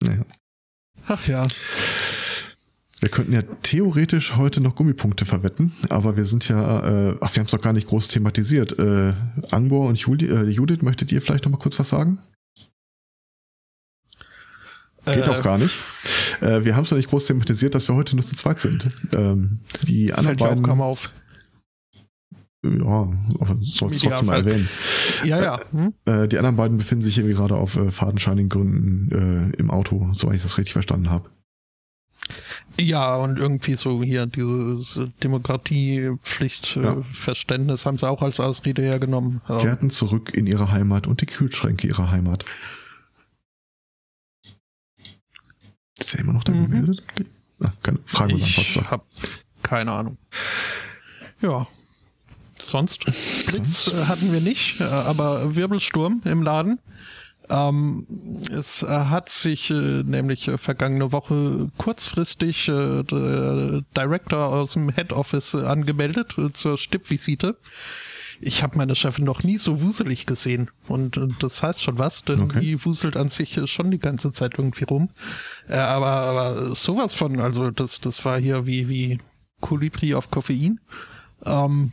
[0.00, 0.24] Naja.
[1.06, 1.46] Ach ja.
[3.00, 7.40] Wir könnten ja theoretisch heute noch Gummipunkte verwetten, aber wir sind ja, äh, ach, wir
[7.40, 8.76] haben es doch gar nicht groß thematisiert.
[8.78, 9.14] Äh,
[9.50, 12.18] Angbor und Juli, äh, Judith, möchtet ihr vielleicht noch mal kurz was sagen?
[15.04, 15.74] Geht äh, auch gar nicht.
[16.40, 18.88] Äh, wir haben es noch nicht groß thematisiert, dass wir heute nur zu zweit sind.
[19.12, 20.66] Ähm, die anderen beiden.
[20.66, 21.12] Auch auf.
[22.64, 23.08] Ja,
[23.38, 24.68] aber sollst trotzdem mal erwähnen.
[25.24, 25.60] Ja, ja.
[25.70, 25.94] Hm?
[26.04, 30.08] Äh, die anderen beiden befinden sich irgendwie gerade auf äh, fadenscheinigen Gründen äh, im Auto,
[30.12, 31.30] soweit ich das richtig verstanden habe.
[32.80, 37.86] Ja, und irgendwie so hier dieses Demokratiepflichtverständnis ja.
[37.86, 39.40] haben sie auch als Ausrede hergenommen.
[39.46, 42.44] Kehrten zurück in ihre Heimat und die Kühlschränke ihrer Heimat.
[45.98, 46.66] Ist er immer noch da mhm.
[46.66, 47.02] gemeldet?
[47.60, 49.04] Ah, keine, fragen wir dann Ich hab
[49.62, 50.16] keine Ahnung.
[51.40, 51.66] Ja.
[52.60, 53.04] Sonst
[53.46, 56.80] Blitz äh, hatten wir nicht, äh, aber Wirbelsturm im Laden.
[57.50, 58.06] Ähm,
[58.50, 64.90] es äh, hat sich äh, nämlich äh, vergangene Woche kurzfristig äh, der Director aus dem
[64.90, 67.56] Head Office angemeldet zur Stippvisite
[68.40, 70.70] ich habe meine Chefin noch nie so wuselig gesehen.
[70.86, 72.60] Und, das heißt schon was, denn okay.
[72.60, 75.10] die wuselt an sich schon die ganze Zeit irgendwie rum.
[75.68, 79.18] Äh, aber, aber sowas von, also das, das war hier wie, wie
[79.60, 80.80] Kolibri auf Koffein.
[81.44, 81.92] Ähm,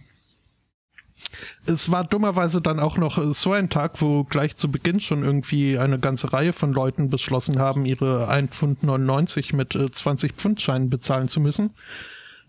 [1.66, 5.78] es war dummerweise dann auch noch so ein Tag, wo gleich zu Beginn schon irgendwie
[5.78, 10.90] eine ganze Reihe von Leuten beschlossen haben, ihre 1,99 Pfund mit 20 äh, Pfund Scheinen
[10.90, 11.72] bezahlen zu müssen.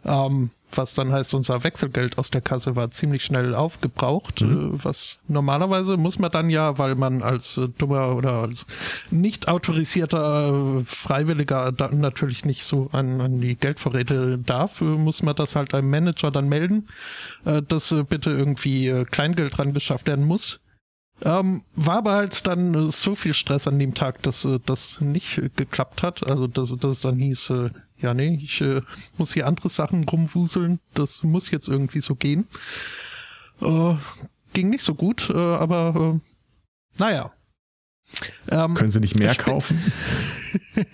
[0.06, 4.40] Ähm, was dann heißt, unser Wechselgeld aus der Kasse war ziemlich schnell aufgebraucht.
[4.40, 4.76] Mhm.
[4.76, 8.66] Äh, was normalerweise muss man dann ja, weil man als äh, dummer oder als
[9.10, 15.24] nicht autorisierter äh, Freiwilliger da natürlich nicht so an, an die Geldvorräte darf, äh, muss
[15.24, 16.86] man das halt einem Manager dann melden,
[17.44, 20.60] äh, dass äh, bitte irgendwie Kleingeld dran geschafft werden muss.
[21.24, 26.02] Ähm, war aber halt dann so viel Stress an dem Tag, dass das nicht geklappt
[26.02, 26.28] hat.
[26.28, 27.50] Also dass das dann hieß,
[27.98, 28.82] ja, nee, ich äh,
[29.18, 30.80] muss hier andere Sachen rumwuseln.
[30.94, 32.46] Das muss jetzt irgendwie so gehen.
[33.60, 33.94] Äh,
[34.52, 36.20] ging nicht so gut, äh, aber äh,
[36.98, 37.32] naja.
[38.50, 39.80] Ähm, Können Sie nicht mehr kaufen?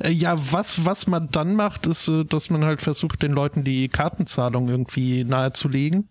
[0.00, 3.64] Äh, ja, was, was man dann macht, ist, äh, dass man halt versucht, den Leuten
[3.64, 6.08] die Kartenzahlung irgendwie nahezulegen.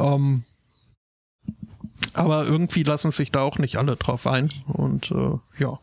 [0.00, 0.42] Ähm,
[2.14, 4.50] aber irgendwie lassen sich da auch nicht alle drauf ein.
[4.66, 5.78] Und äh, ja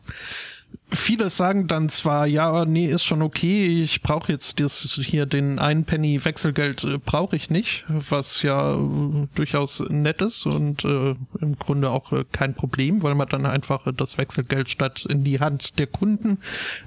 [0.90, 5.58] viele sagen dann zwar, ja, nee, ist schon okay, ich brauche jetzt das hier den
[5.58, 11.14] einen Penny Wechselgeld äh, brauche ich nicht, was ja äh, durchaus nett ist und äh,
[11.40, 15.40] im Grunde auch äh, kein Problem, weil man dann einfach das Wechselgeld statt in die
[15.40, 16.38] Hand der Kunden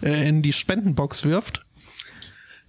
[0.02, 1.66] äh, in die Spendenbox wirft.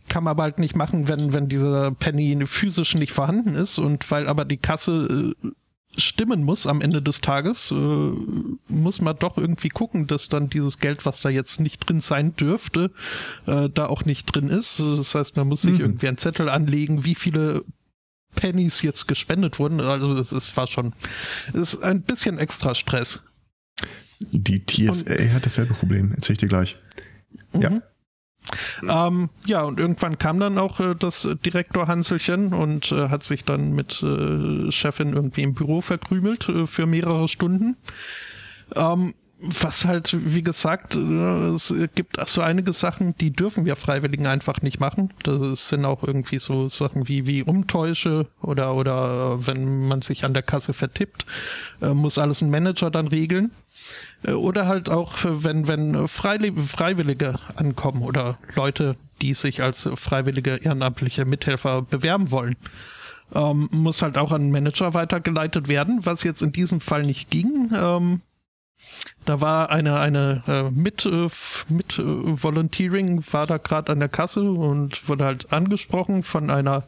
[0.08, 4.10] Kann man aber halt nicht machen, wenn, wenn dieser Penny physisch nicht vorhanden ist und
[4.10, 5.48] weil aber die Kasse äh,
[5.96, 7.74] stimmen muss am Ende des Tages, äh,
[8.68, 12.36] muss man doch irgendwie gucken, dass dann dieses Geld, was da jetzt nicht drin sein
[12.36, 12.90] dürfte,
[13.46, 14.78] äh, da auch nicht drin ist.
[14.78, 15.80] Das heißt, man muss sich mhm.
[15.80, 17.64] irgendwie einen Zettel anlegen, wie viele
[18.34, 19.80] Pennies jetzt gespendet wurden.
[19.80, 20.94] Also es, es war schon,
[21.52, 23.20] es ist ein bisschen extra Stress.
[24.20, 26.76] Die TSA Und, hat dasselbe Problem, erzähl ich dir gleich.
[27.58, 27.82] Ja.
[28.88, 33.44] Ähm, ja, und irgendwann kam dann auch äh, das Direktor Hanselchen und äh, hat sich
[33.44, 37.76] dann mit äh, Chefin irgendwie im Büro verkrümelt äh, für mehrere Stunden.
[38.74, 44.26] Ähm, was halt, wie gesagt, äh, es gibt so einige Sachen, die dürfen wir Freiwilligen
[44.26, 45.14] einfach nicht machen.
[45.22, 50.34] Das sind auch irgendwie so Sachen wie, wie Umtäusche oder, oder wenn man sich an
[50.34, 51.24] der Kasse vertippt,
[51.80, 53.50] äh, muss alles ein Manager dann regeln.
[54.24, 61.24] Äh, oder halt auch, wenn, wenn Freiwillige ankommen oder Leute, die sich als freiwillige ehrenamtliche
[61.24, 62.56] Mithelfer bewerben wollen.
[63.32, 67.70] Ähm, muss halt auch an Manager weitergeleitet werden, was jetzt in diesem Fall nicht ging.
[67.72, 68.22] Ähm,
[69.24, 71.28] da war eine, eine äh, mit, äh,
[71.68, 76.84] mit äh, Volunteering war da gerade an der Kasse und wurde halt angesprochen von einer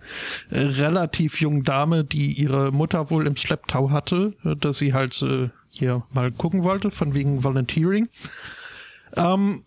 [0.51, 5.23] äh, relativ jungen Dame, die ihre Mutter wohl im Schlepptau hatte, äh, dass sie halt
[5.73, 8.09] hier mal gucken wollte, von wegen Volunteering.
[9.17, 9.65] Ähm,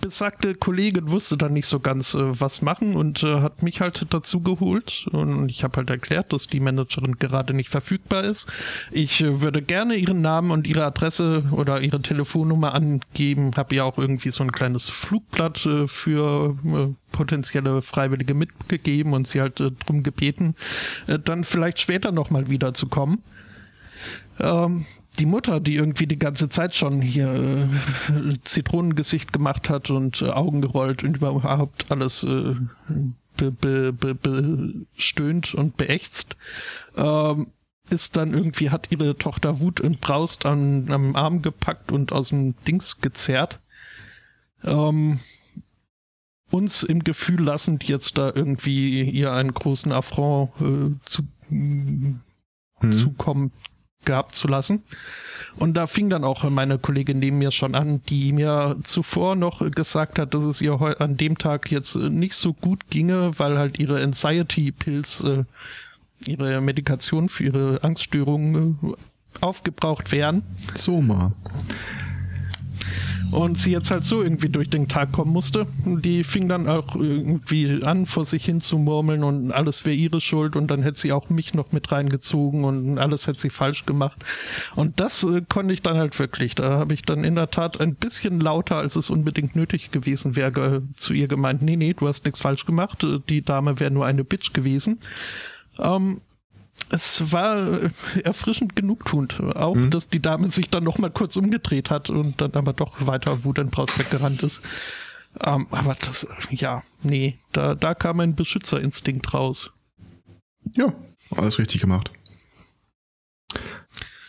[0.00, 4.06] besagte Kollegin wusste dann nicht so ganz, äh, was machen und äh, hat mich halt
[4.10, 5.06] dazu geholt.
[5.12, 8.52] Und ich habe halt erklärt, dass die Managerin gerade nicht verfügbar ist.
[8.90, 13.52] Ich äh, würde gerne ihren Namen und ihre Adresse oder ihre Telefonnummer angeben.
[13.56, 19.26] Habe ihr auch irgendwie so ein kleines Flugblatt äh, für äh, potenzielle Freiwillige mitgegeben und
[19.26, 20.54] sie halt äh, drum gebeten,
[21.24, 23.22] dann vielleicht später nochmal wieder zu kommen.
[24.40, 24.84] Ähm,
[25.18, 27.68] die Mutter, die irgendwie die ganze Zeit schon hier
[28.08, 32.54] äh, Zitronengesicht gemacht hat und äh, Augen gerollt und überhaupt alles äh,
[33.36, 34.14] be, be, be,
[34.94, 36.36] bestöhnt und beächtzt,
[36.96, 37.48] ähm,
[37.90, 42.30] ist dann irgendwie, hat ihre Tochter Wut und Braust an, am Arm gepackt und aus
[42.30, 43.60] dem Dings gezerrt.
[44.64, 45.18] Ähm,
[46.50, 52.20] uns im Gefühl lassend, jetzt da irgendwie ihr einen großen Affront äh, zu, hm.
[52.92, 53.52] zukommen
[54.04, 54.82] gehabt zu lassen.
[55.56, 59.70] Und da fing dann auch meine Kollegin neben mir schon an, die mir zuvor noch
[59.70, 63.78] gesagt hat, dass es ihr an dem Tag jetzt nicht so gut ginge, weil halt
[63.78, 65.44] ihre Anxiety-Pills äh,
[66.26, 68.92] ihre Medikation für ihre Angststörungen äh,
[69.40, 70.42] aufgebraucht wären.
[70.74, 71.32] So mal
[73.32, 75.66] und sie jetzt halt so irgendwie durch den Tag kommen musste.
[75.84, 80.20] Die fing dann auch irgendwie an, vor sich hin zu murmeln und alles wäre ihre
[80.20, 83.86] Schuld und dann hätte sie auch mich noch mit reingezogen und alles hätte sie falsch
[83.86, 84.22] gemacht.
[84.76, 86.54] Und das äh, konnte ich dann halt wirklich.
[86.54, 90.36] Da habe ich dann in der Tat ein bisschen lauter, als es unbedingt nötig gewesen
[90.36, 93.04] wäre, zu ihr gemeint, nee, nee, du hast nichts falsch gemacht.
[93.28, 94.98] Die Dame wäre nur eine Bitch gewesen.
[95.78, 96.20] Ähm,
[96.92, 97.90] es war
[98.22, 99.40] erfrischend genugtuend.
[99.40, 99.90] Auch, mhm.
[99.90, 103.44] dass die Dame sich dann noch mal kurz umgedreht hat und dann aber doch weiter
[103.44, 104.62] Wut in Braus weggerannt ist.
[105.40, 109.70] Ähm, aber das, ja, nee, da, da kam ein Beschützerinstinkt raus.
[110.74, 110.92] Ja,
[111.36, 112.10] alles richtig gemacht.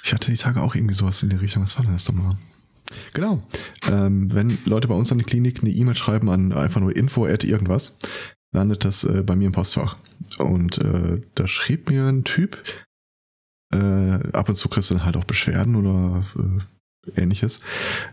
[0.04, 1.64] Ich hatte die Tage auch irgendwie sowas in der Richtung.
[1.64, 2.38] Was war denn das doch mal?
[3.14, 3.42] Genau.
[3.90, 7.26] Ähm, wenn Leute bei uns an die Klinik eine E-Mail schreiben an einfach nur info
[7.26, 8.00] at irgendwas,
[8.54, 9.98] landet das äh, bei mir im Postfach.
[10.38, 12.64] Und äh, da schrieb mir ein Typ,
[13.74, 13.78] äh,
[14.32, 17.62] ab und zu kriegst du dann halt auch Beschwerden oder äh, ähnliches.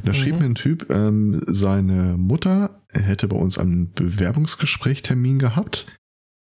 [0.03, 0.15] Da mhm.
[0.15, 5.87] schrieb mir ein Typ, ähm, seine Mutter hätte bei uns einen Bewerbungsgespräch Termin gehabt.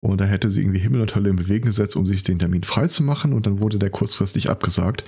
[0.01, 2.63] Und da hätte sie irgendwie Himmel und Hölle in Bewegung gesetzt, um sich den Termin
[2.63, 3.33] freizumachen.
[3.33, 5.03] Und dann wurde der kurzfristig abgesagt.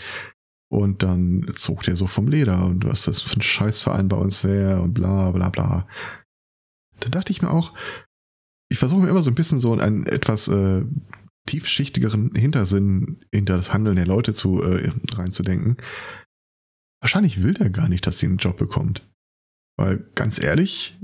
[0.69, 4.43] Und dann zog der so vom Leder und was das für ein Scheißverein bei uns
[4.43, 5.87] wäre und bla bla bla.
[7.01, 7.73] Da dachte ich mir auch,
[8.71, 10.83] ich versuche mir immer so ein bisschen so einen etwas äh,
[11.45, 15.75] tiefschichtigeren Hintersinn hinter das Handeln der Leute zu äh, reinzudenken.
[17.01, 19.05] Wahrscheinlich will der gar nicht, dass sie einen Job bekommt.
[19.77, 20.97] Weil ganz ehrlich,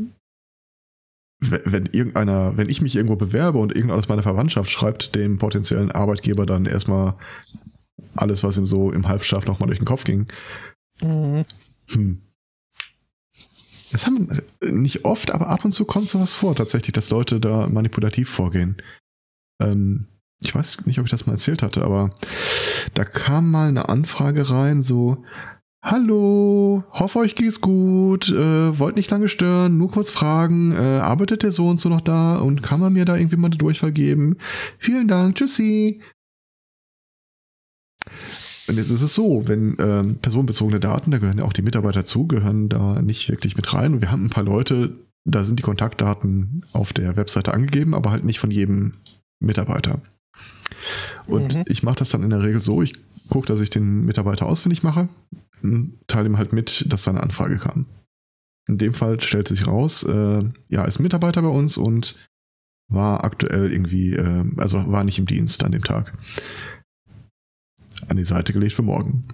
[1.42, 5.92] wenn irgendeiner, wenn ich mich irgendwo bewerbe und irgendeiner aus meiner Verwandtschaft schreibt dem potenziellen
[5.92, 7.16] Arbeitgeber dann erstmal
[8.16, 10.28] alles, was ihm so im Halbschlaf nochmal durch den Kopf ging.
[11.02, 11.44] Mhm.
[11.90, 12.22] Hm.
[13.92, 14.30] Das haben
[14.62, 18.30] äh, nicht oft, aber ab und zu kommt sowas vor, tatsächlich, dass Leute da manipulativ
[18.30, 18.78] vorgehen.
[19.62, 20.08] Ähm,
[20.42, 22.12] ich weiß nicht, ob ich das mal erzählt hatte, aber
[22.94, 25.24] da kam mal eine Anfrage rein, so,
[25.84, 31.44] Hallo, hoffe euch geht's gut, äh, wollt nicht lange stören, nur kurz fragen, äh, arbeitet
[31.44, 33.94] der so und so noch da und kann man mir da irgendwie mal eine Durchfall
[33.94, 34.38] geben?
[34.80, 36.02] Vielen Dank, tschüssi.
[38.68, 42.04] Und jetzt ist es so, wenn ähm, personenbezogene Daten, da gehören ja auch die Mitarbeiter
[42.04, 43.94] zu, gehören da nicht wirklich mit rein.
[43.94, 48.12] Und wir haben ein paar Leute, da sind die Kontaktdaten auf der Webseite angegeben, aber
[48.12, 48.94] halt nicht von jedem
[49.40, 50.02] Mitarbeiter.
[51.28, 51.64] Und mhm.
[51.68, 52.94] ich mache das dann in der Regel so, ich
[53.30, 55.10] gucke, dass ich den Mitarbeiter ausfindig mache,
[56.08, 57.86] teile ihm halt mit, dass da eine Anfrage kam.
[58.68, 62.16] In dem Fall stellt sich raus, äh, ja, ist Mitarbeiter bei uns und
[62.90, 66.14] war aktuell irgendwie, äh, also war nicht im Dienst an dem Tag
[68.08, 69.26] an die Seite gelegt für morgen.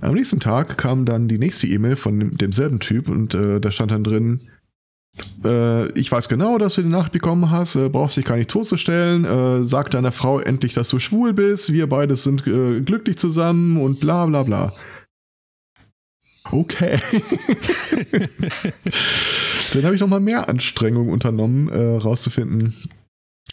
[0.00, 3.90] Am nächsten Tag kam dann die nächste E-Mail von demselben Typ und äh, da stand
[3.90, 4.40] dann drin,
[5.44, 8.50] äh, ich weiß genau, dass du die Nacht bekommen hast, äh, brauchst dich gar nicht
[8.50, 13.18] totzustellen, äh, sag deiner Frau endlich, dass du schwul bist, wir beide sind äh, glücklich
[13.18, 14.72] zusammen und bla bla bla.
[16.50, 16.98] Okay.
[19.72, 22.74] dann habe ich noch mal mehr Anstrengungen unternommen, äh, rauszufinden,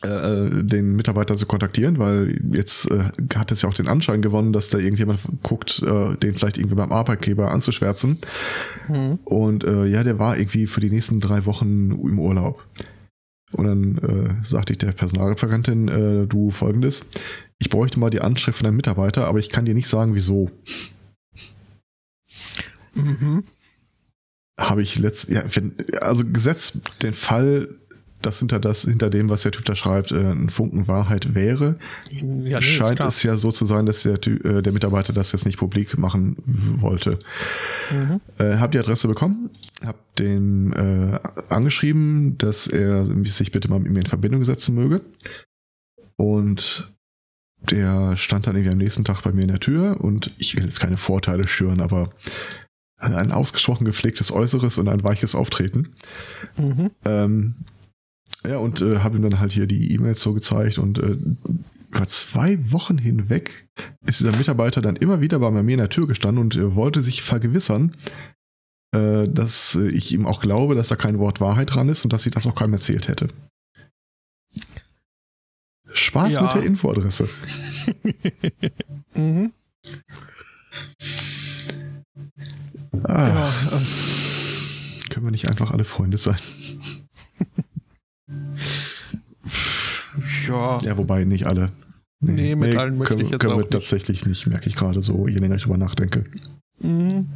[0.06, 4.70] den Mitarbeiter zu kontaktieren, weil jetzt äh, hat es ja auch den Anschein gewonnen, dass
[4.70, 8.20] da irgendjemand guckt, äh, den vielleicht irgendwie beim Arbeitgeber anzuschwärzen.
[8.88, 9.20] Mhm.
[9.24, 12.64] Und äh, ja, der war irgendwie für die nächsten drei Wochen im Urlaub.
[13.52, 17.10] Und dann äh, sagte ich der Personalreferentin, äh, du folgendes,
[17.58, 20.52] ich bräuchte mal die Anschrift von einem Mitarbeiter, aber ich kann dir nicht sagen, wieso.
[22.94, 23.44] Mhm.
[24.60, 27.70] Habe ich letzt, ja, wenn, also gesetzt den Fall,
[28.26, 31.78] das hinter das hinter dem, was der Typ da schreibt, äh, ein Funken Wahrheit wäre,
[32.10, 35.46] ja, nee, scheint es ja so zu sein, dass der, äh, der Mitarbeiter das jetzt
[35.46, 37.20] nicht publik machen wollte.
[37.92, 38.22] Mhm.
[38.38, 39.50] Äh, hab die Adresse bekommen,
[39.86, 45.02] hab den äh, angeschrieben, dass er sich bitte mal mit mir in Verbindung setzen möge.
[46.18, 46.92] Und
[47.72, 50.66] der stand dann irgendwie am nächsten Tag bei mir in der Tür und ich will
[50.66, 52.10] jetzt keine Vorteile schüren, aber
[52.98, 55.90] ein ausgesprochen gepflegtes Äußeres und ein weiches Auftreten.
[56.58, 56.92] Mhm.
[57.04, 57.56] Ähm,
[58.48, 61.18] ja, und äh, habe ihm dann halt hier die E-Mails so gezeigt und äh,
[61.92, 63.68] über zwei Wochen hinweg
[64.06, 67.02] ist dieser Mitarbeiter dann immer wieder bei mir in der Tür gestanden und äh, wollte
[67.02, 67.96] sich vergewissern,
[68.94, 72.14] äh, dass äh, ich ihm auch glaube, dass da kein Wort Wahrheit dran ist und
[72.14, 73.30] dass ich das auch keinem erzählt hätte.
[75.92, 76.42] Spaß ja.
[76.42, 77.30] mit der Infoadresse.
[79.16, 79.54] mhm.
[83.04, 83.54] Ah, ja.
[85.10, 86.38] Können wir nicht einfach alle Freunde sein?
[90.48, 90.78] Ja.
[90.84, 91.72] Ja, wobei nicht alle.
[92.20, 93.74] Nee, nee mit nee, allen möchte können, ich jetzt können auch wir nicht.
[93.74, 96.26] tatsächlich nicht, merke ich gerade so, je länger ich drüber nachdenke.
[96.80, 97.30] Mhm.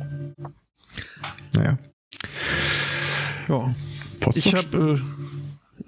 [1.53, 1.77] Naja.
[3.47, 3.75] Ja.
[4.19, 5.01] Post ich habe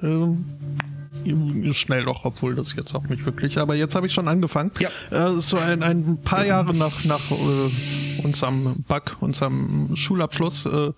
[0.01, 3.57] äh, äh, schnell doch, obwohl das jetzt auch nicht wirklich.
[3.57, 4.71] Aber jetzt habe ich schon angefangen.
[4.79, 4.89] Ja.
[5.35, 10.91] Äh, so ein, ein paar Jahre nach, nach äh, unserem Bug, unserem Schulabschluss, äh,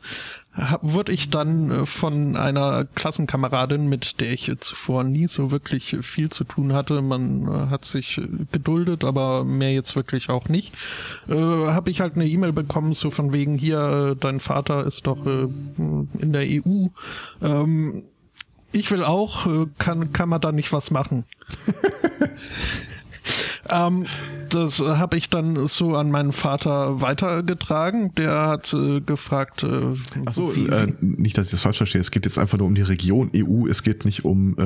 [0.81, 6.29] wurde ich dann äh, von einer Klassenkameradin, mit der ich zuvor nie so wirklich viel
[6.29, 10.73] zu tun hatte, man äh, hat sich geduldet, aber mehr jetzt wirklich auch nicht,
[11.27, 15.07] äh, habe ich halt eine E-Mail bekommen, so von wegen hier, äh, dein Vater ist
[15.07, 15.47] doch äh,
[15.77, 16.87] in der EU.
[17.41, 18.03] Ähm,
[18.71, 21.25] ich will auch, äh, kann, kann man da nicht was machen?
[23.69, 24.05] ähm,
[24.49, 28.13] das habe ich dann so an meinen Vater weitergetragen.
[28.15, 29.63] Der hat äh, gefragt.
[29.63, 29.95] Äh,
[30.25, 32.01] Achso, äh, nicht, dass ich das falsch verstehe.
[32.01, 33.67] Es geht jetzt einfach nur um die Region EU.
[33.67, 34.61] Es geht nicht um äh,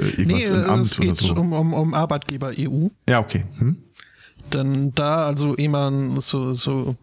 [0.00, 1.34] äh irgendwas nee, im Amt es geht oder so.
[1.34, 2.88] um, um, um Arbeitgeber EU.
[3.08, 3.44] Ja, okay.
[3.58, 3.78] Hm?
[4.52, 5.90] Denn da also immer
[6.20, 6.94] so, so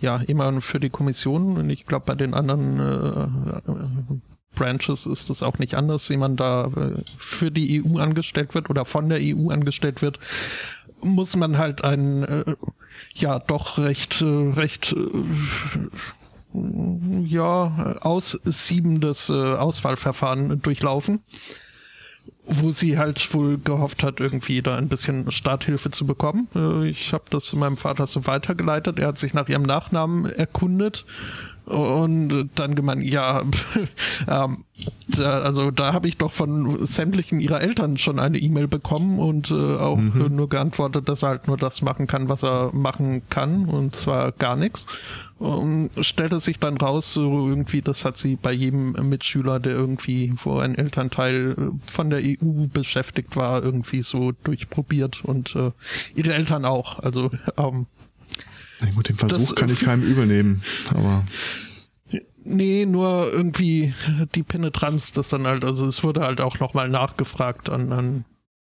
[0.00, 4.18] ja, immer für die Kommission und ich glaube bei den anderen äh, äh,
[4.54, 8.84] Branches ist es auch nicht anders, jemand da äh, für die EU angestellt wird oder
[8.84, 10.18] von der EU angestellt wird,
[11.00, 12.54] muss man halt ein äh,
[13.14, 15.08] ja doch recht äh, recht äh,
[17.24, 21.20] ja aussiebendes äh, Auswahlverfahren durchlaufen
[22.48, 26.48] wo sie halt wohl gehofft hat, irgendwie da ein bisschen Starthilfe zu bekommen.
[26.54, 28.98] Äh, Ich habe das meinem Vater so weitergeleitet.
[28.98, 31.04] Er hat sich nach ihrem Nachnamen erkundet
[31.68, 33.42] und dann gemeint, ja,
[34.28, 34.64] ähm,
[35.08, 39.50] da, also da habe ich doch von sämtlichen ihrer Eltern schon eine E-Mail bekommen und
[39.50, 40.34] äh, auch Mhm.
[40.34, 44.32] nur geantwortet, dass er halt nur das machen kann, was er machen kann und zwar
[44.32, 44.86] gar nichts.
[45.38, 50.32] Und stellte sich dann raus, so irgendwie, das hat sie bei jedem Mitschüler, der irgendwie,
[50.42, 51.54] wo ein Elternteil
[51.86, 55.70] von der EU beschäftigt war, irgendwie so durchprobiert und äh,
[56.16, 56.98] ihre Eltern auch.
[56.98, 57.86] Also ähm,
[58.80, 60.62] Na gut, den Versuch Das, kann äh, ich keinem übernehmen.
[60.90, 61.24] Aber
[62.44, 63.92] Nee, nur irgendwie
[64.34, 68.24] die Penetranz, das dann halt, also es wurde halt auch nochmal nachgefragt an, an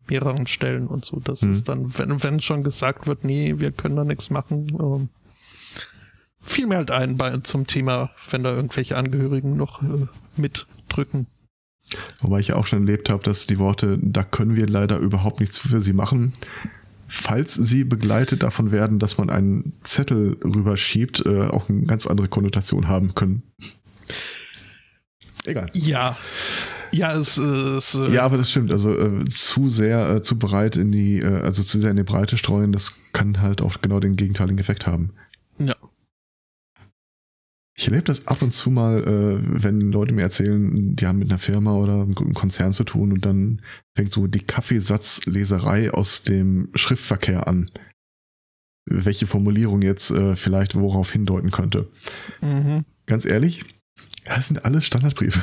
[0.08, 1.20] mehreren Stellen und so.
[1.20, 1.52] Das Mhm.
[1.52, 5.08] ist dann, wenn, wenn schon gesagt wird, nee, wir können da nichts machen, ähm,
[6.40, 11.26] fiel mir halt ein bei, zum Thema, wenn da irgendwelche Angehörigen noch äh, mitdrücken.
[12.20, 15.40] wobei ich ja auch schon erlebt habe, dass die Worte, da können wir leider überhaupt
[15.40, 16.32] nichts für sie machen,
[17.08, 22.28] falls sie begleitet davon werden, dass man einen Zettel rüberschiebt, äh, auch eine ganz andere
[22.28, 23.42] Konnotation haben können.
[25.44, 25.70] Egal.
[25.74, 26.16] Ja.
[26.92, 27.94] Ja, es ist.
[27.94, 28.72] Äh, Ja, aber das stimmt.
[28.72, 32.02] Also äh, zu sehr, äh, zu breit in die, äh, also zu sehr in die
[32.02, 35.10] Breite streuen, das kann halt auch genau den gegenteiligen Effekt haben.
[35.58, 35.74] ja.
[37.78, 41.28] Ich erlebe das ab und zu mal, äh, wenn Leute mir erzählen, die haben mit
[41.28, 43.60] einer Firma oder einem Konzern zu tun und dann
[43.94, 47.70] fängt so die Kaffeesatzleserei aus dem Schriftverkehr an.
[48.88, 51.90] Welche Formulierung jetzt äh, vielleicht worauf hindeuten könnte.
[52.40, 52.84] Mhm.
[53.04, 53.64] Ganz ehrlich,
[54.24, 55.42] das sind alles Standardbriefe.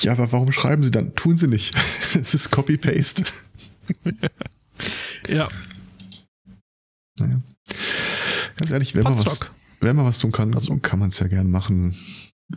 [0.00, 1.14] ja, aber warum schreiben sie dann?
[1.14, 1.74] Tun sie nicht.
[2.20, 3.24] Es ist Copy-Paste.
[5.28, 5.48] Ja,
[7.18, 7.40] Naja.
[8.62, 9.40] Ganz ehrlich, wenn man, was,
[9.80, 11.94] wenn man was tun kann, Also- kann man es ja gern machen.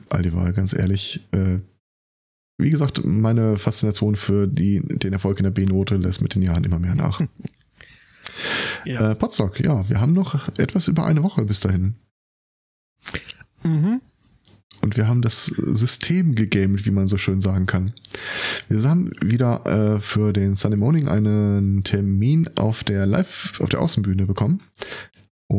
[0.10, 1.28] Aldival, ganz ehrlich.
[1.32, 1.60] Äh,
[2.58, 6.64] wie gesagt, meine Faszination für die, den Erfolg in der B-Note lässt mit den Jahren
[6.64, 7.22] immer mehr nach.
[8.86, 9.12] Ja.
[9.12, 11.95] Äh, Podstock, ja, wir haben noch etwas über eine Woche bis dahin.
[13.64, 14.01] Mhm.
[14.82, 17.93] Und wir haben das System gegamet, wie man so schön sagen kann.
[18.70, 23.82] Wir haben wieder äh, für den Sunday Morning einen Termin auf der Live, auf der
[23.82, 24.62] Außenbühne bekommen.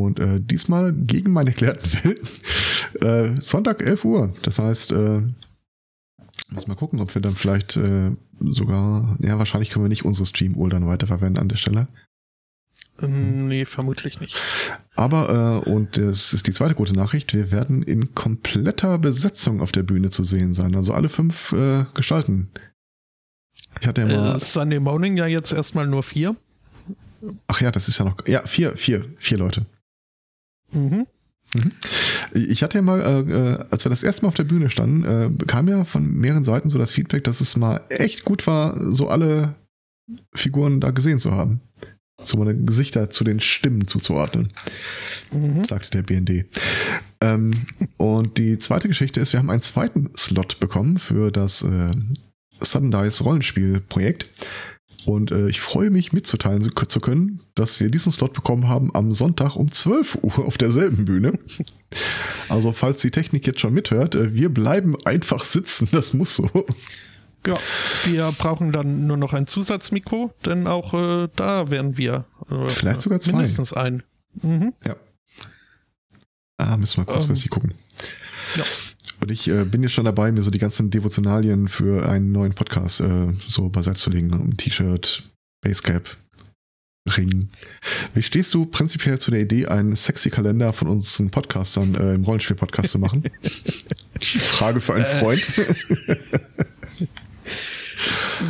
[0.05, 3.37] Und äh, diesmal gegen meine erklärten Willen.
[3.37, 4.33] Äh, Sonntag 11 Uhr.
[4.43, 5.21] Das heißt, äh,
[6.51, 10.27] müssen wir gucken, ob wir dann vielleicht äh, sogar, ja, wahrscheinlich können wir nicht unsere
[10.27, 11.89] Stream-Uhr dann weiterverwenden an der Stelle.
[13.01, 14.37] Ähm, Nee, vermutlich nicht.
[14.95, 19.73] Aber, äh, und das ist die zweite gute Nachricht, wir werden in kompletter Besetzung auf
[19.73, 20.75] der Bühne zu sehen sein.
[20.75, 22.49] Also alle fünf äh, Gestalten.
[23.81, 26.37] Ich hatte ja mal, Äh, Sunday Morning ja jetzt erstmal nur vier.
[27.49, 29.67] ach ja, das ist ja noch, ja, vier, vier, vier Leute.
[30.73, 31.07] Mhm.
[32.33, 35.05] Ich hatte ja mal, äh, äh, als wir das erste Mal auf der Bühne standen,
[35.05, 38.93] äh, bekam ja von mehreren Seiten so das Feedback, dass es mal echt gut war,
[38.93, 39.55] so alle
[40.35, 41.61] Figuren da gesehen zu haben.
[42.23, 44.53] So meine Gesichter zu den Stimmen zuzuordnen.
[45.33, 45.65] Mhm.
[45.65, 46.47] sagte der BND.
[47.21, 47.53] Ähm,
[47.97, 51.91] und die zweite Geschichte ist, wir haben einen zweiten Slot bekommen für das äh,
[52.61, 54.29] Sudden Dice Rollenspiel-Projekt.
[55.05, 58.95] Und äh, ich freue mich mitzuteilen zu, zu können, dass wir diesen Slot bekommen haben
[58.95, 61.39] am Sonntag um 12 Uhr auf derselben Bühne.
[62.49, 66.49] Also falls die Technik jetzt schon mithört, äh, wir bleiben einfach sitzen, das muss so.
[67.45, 67.59] Ja,
[68.05, 73.01] wir brauchen dann nur noch ein Zusatzmikro, denn auch äh, da werden wir äh, Vielleicht
[73.01, 73.33] sogar zwei.
[73.33, 74.03] mindestens ein.
[74.43, 74.75] Mhm.
[76.59, 77.73] Ah, müssen wir kurzfristig gucken.
[78.55, 78.65] ja.
[79.27, 82.55] Und ich äh, bin jetzt schon dabei, mir so die ganzen Devotionalien für einen neuen
[82.55, 84.33] Podcast äh, so beiseite zu legen.
[84.33, 85.25] Ein T-Shirt,
[85.65, 86.17] Basecap,
[87.17, 87.49] Ring.
[88.15, 92.23] Wie stehst du prinzipiell zu der Idee, einen sexy Kalender von unseren Podcastern äh, im
[92.23, 93.25] Rollenspiel-Podcast zu machen?
[94.21, 95.19] Frage für einen äh.
[95.19, 95.45] Freund.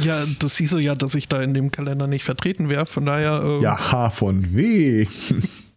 [0.02, 3.40] ja, das hieße ja, dass ich da in dem Kalender nicht vertreten wäre, von daher.
[3.42, 5.06] Äh ja, H von W.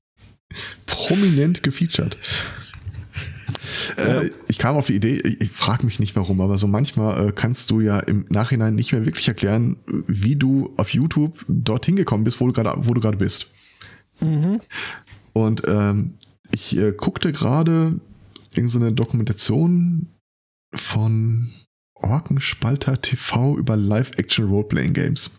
[0.85, 2.17] Prominent gefeatured.
[3.97, 7.31] Äh, ich kam auf die Idee, ich, frage mich nicht warum, aber so manchmal äh,
[7.31, 9.77] kannst du ja im Nachhinein nicht mehr wirklich erklären,
[10.07, 13.51] wie du auf YouTube dorthin gekommen bist, wo du gerade, wo du gerade bist.
[14.21, 14.59] Mhm.
[15.33, 16.15] Und ähm,
[16.51, 17.99] ich äh, guckte gerade
[18.55, 20.07] in so eine Dokumentation
[20.73, 21.49] von
[21.95, 25.38] Orkenspalter TV über Live-Action Roleplaying Games.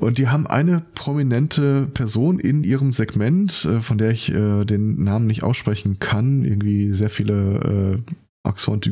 [0.00, 5.02] Und die haben eine prominente Person in ihrem Segment, äh, von der ich äh, den
[5.02, 8.12] Namen nicht aussprechen kann, irgendwie sehr viele äh,
[8.44, 8.86] Accent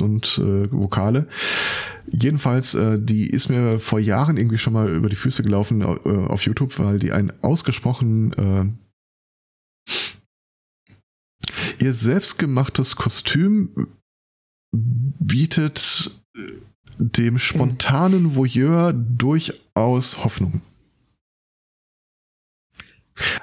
[0.00, 1.28] und äh, Vokale.
[2.06, 5.84] Jedenfalls, äh, die ist mir vor Jahren irgendwie schon mal über die Füße gelaufen äh,
[5.84, 8.64] auf YouTube, weil die ein ausgesprochen äh,
[11.82, 13.88] ihr selbstgemachtes Kostüm
[14.72, 16.40] bietet äh,
[16.98, 20.62] dem spontanen Voyeur durchaus Hoffnung.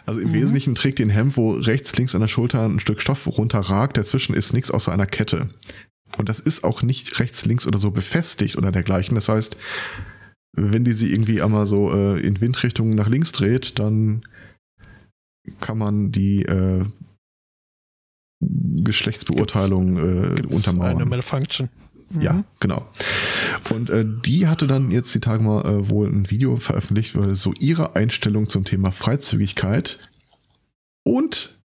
[0.05, 0.33] Also im mhm.
[0.33, 3.97] Wesentlichen trägt den Hemd, wo rechts, links an der Schulter ein Stück Stoff runterragt.
[3.97, 5.49] Dazwischen ist nichts außer einer Kette.
[6.17, 9.15] Und das ist auch nicht rechts, links oder so befestigt oder dergleichen.
[9.15, 9.57] Das heißt,
[10.53, 14.23] wenn die sie irgendwie einmal so äh, in Windrichtungen nach links dreht, dann
[15.59, 16.85] kann man die äh,
[18.41, 20.95] Geschlechtsbeurteilung äh, untermauern.
[20.95, 21.69] Eine Malfunction.
[22.09, 22.21] Mhm.
[22.21, 22.87] Ja, genau.
[23.69, 27.35] Und äh, die hatte dann jetzt die Tage mal äh, wohl ein Video veröffentlicht, äh,
[27.35, 29.99] so ihre Einstellung zum Thema Freizügigkeit.
[31.03, 31.59] Und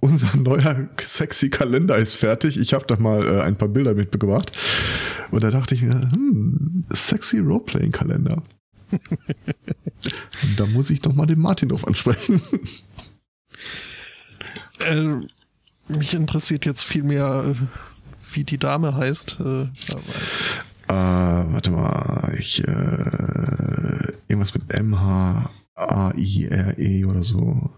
[0.00, 2.58] unser neuer sexy Kalender ist fertig.
[2.58, 4.52] Ich habe da mal äh, ein paar Bilder mitgebracht.
[5.30, 8.42] Und da dachte ich mir, hm, sexy Roleplaying Kalender.
[10.56, 12.40] da muss ich doch mal den Martin drauf ansprechen.
[14.80, 15.16] Äh,
[15.88, 17.54] mich interessiert jetzt viel mehr, äh,
[18.34, 19.38] wie die Dame heißt.
[19.40, 19.68] Äh, äh,
[20.88, 27.70] warte mal, ich äh, irgendwas mit M H A I R E oder so.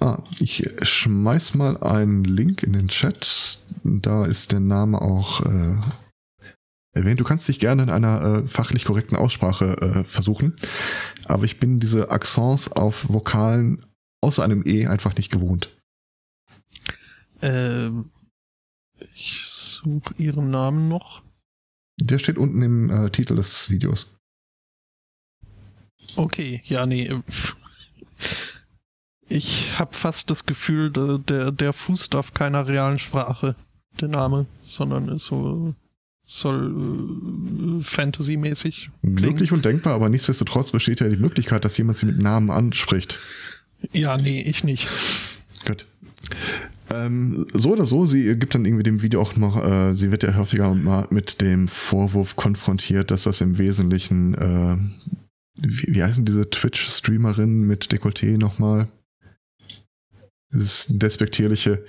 [0.00, 3.64] Ah, ich schmeiß mal einen Link in den Chat.
[3.84, 5.76] Da ist der Name auch äh,
[6.94, 7.20] erwähnt.
[7.20, 10.56] Du kannst dich gerne in einer äh, fachlich korrekten Aussprache äh, versuchen,
[11.26, 13.84] aber ich bin diese Accents auf Vokalen
[14.20, 15.70] außer einem E einfach nicht gewohnt.
[17.42, 18.10] Ähm,
[18.98, 21.22] ich suche ihren Namen noch.
[21.98, 24.18] Der steht unten im äh, Titel des Videos.
[26.16, 27.10] Okay, ja, nee.
[29.28, 33.56] Ich habe fast das Gefühl, der, der, der fußt auf keiner realen Sprache,
[34.00, 35.74] der Name, sondern ist so
[36.24, 38.90] soll äh, Fantasy-mäßig.
[39.02, 43.18] Möglich und denkbar, aber nichtsdestotrotz besteht ja die Möglichkeit, dass jemand sie mit Namen anspricht.
[43.92, 44.88] Ja, nee, ich nicht.
[45.66, 45.86] Gut.
[46.90, 50.22] Ähm, so oder so, sie gibt dann irgendwie dem Video auch noch, äh, sie wird
[50.22, 54.76] ja häufiger mal mit dem Vorwurf konfrontiert, dass das im Wesentlichen, äh,
[55.60, 58.88] wie, wie heißen diese Twitch-Streamerinnen mit Dekolleté nochmal?
[60.50, 61.84] Das despektierliche.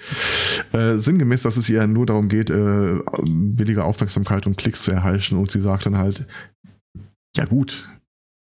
[0.71, 5.37] Äh, sinngemäß, dass es ihr nur darum geht, äh, billige Aufmerksamkeit und Klicks zu erheischen
[5.37, 6.25] und sie sagt dann halt,
[7.37, 7.87] ja gut,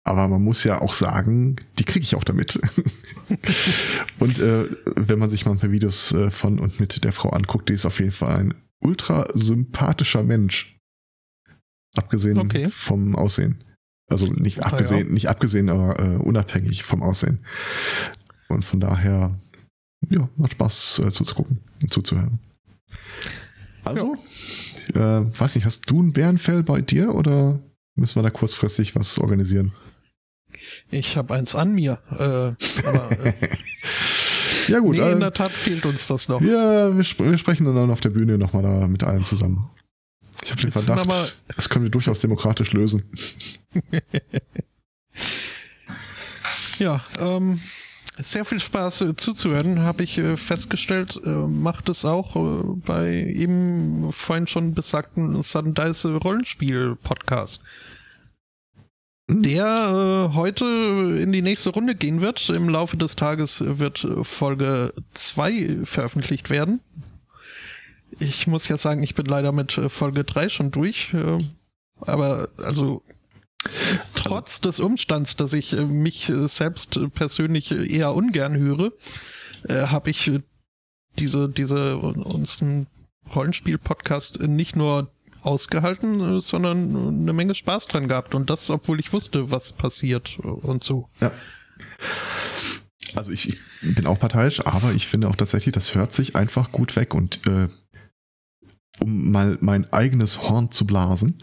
[0.04, 2.60] aber man muss ja auch sagen, die kriege ich auch damit.
[4.20, 7.30] und äh, wenn man sich mal ein paar Videos äh, von und mit der Frau
[7.30, 10.78] anguckt, die ist auf jeden Fall ein ultra sympathischer Mensch.
[11.96, 12.70] Abgesehen okay.
[12.70, 13.64] vom Aussehen.
[14.08, 15.14] Also nicht abgesehen, ja.
[15.14, 17.40] nicht abgesehen, aber äh, unabhängig vom Aussehen.
[18.50, 19.38] Und von daher,
[20.10, 22.40] ja, macht Spaß äh, zuzugucken und zuzuhören.
[23.84, 24.16] Also,
[24.94, 25.20] ja.
[25.20, 27.60] äh, weiß nicht, hast du ein Bärenfell bei dir oder
[27.96, 29.72] müssen wir da kurzfristig was organisieren?
[30.90, 32.00] Ich habe eins an mir.
[32.12, 33.34] Äh, aber, äh,
[34.68, 34.98] ja gut.
[34.98, 36.42] Nee, in der Tat fehlt uns das noch.
[36.42, 39.70] Ja, wir, sp wir sprechen dann auf der Bühne nochmal da mit allen zusammen.
[40.44, 43.04] Ich habe den Verdacht, aber, das können wir durchaus demokratisch lösen.
[46.80, 47.60] ja, ähm,
[48.18, 51.20] sehr viel Spaß äh, zuzuhören, habe ich äh, festgestellt.
[51.24, 57.62] Äh, macht es auch äh, bei eben vorhin schon besagten Sundice Rollenspiel Podcast
[59.40, 60.66] der äh, heute
[61.22, 62.50] in die nächste Runde gehen wird.
[62.50, 66.82] Im Laufe des Tages wird Folge 2 veröffentlicht werden.
[68.20, 71.14] Ich muss ja sagen, ich bin leider mit äh, Folge 3 schon durch.
[71.14, 71.40] Äh,
[72.02, 73.04] aber also
[74.16, 78.92] trotz des Umstands, dass ich äh, mich selbst persönlich eher ungern höre,
[79.70, 80.32] habe ich
[81.20, 82.88] diese, diese, unseren
[83.36, 85.12] Rollenspiel-Podcast nicht nur
[85.42, 88.36] ausgehalten, äh, sondern eine Menge Spaß dran gehabt.
[88.36, 91.10] Und das, obwohl ich wusste, was passiert und so.
[91.20, 91.32] Ja.
[93.16, 96.72] Also ich, ich bin auch parteiisch, aber ich finde auch tatsächlich, das hört sich einfach
[96.72, 97.68] gut weg und äh,
[99.00, 101.38] um mal mein eigenes Horn zu blasen.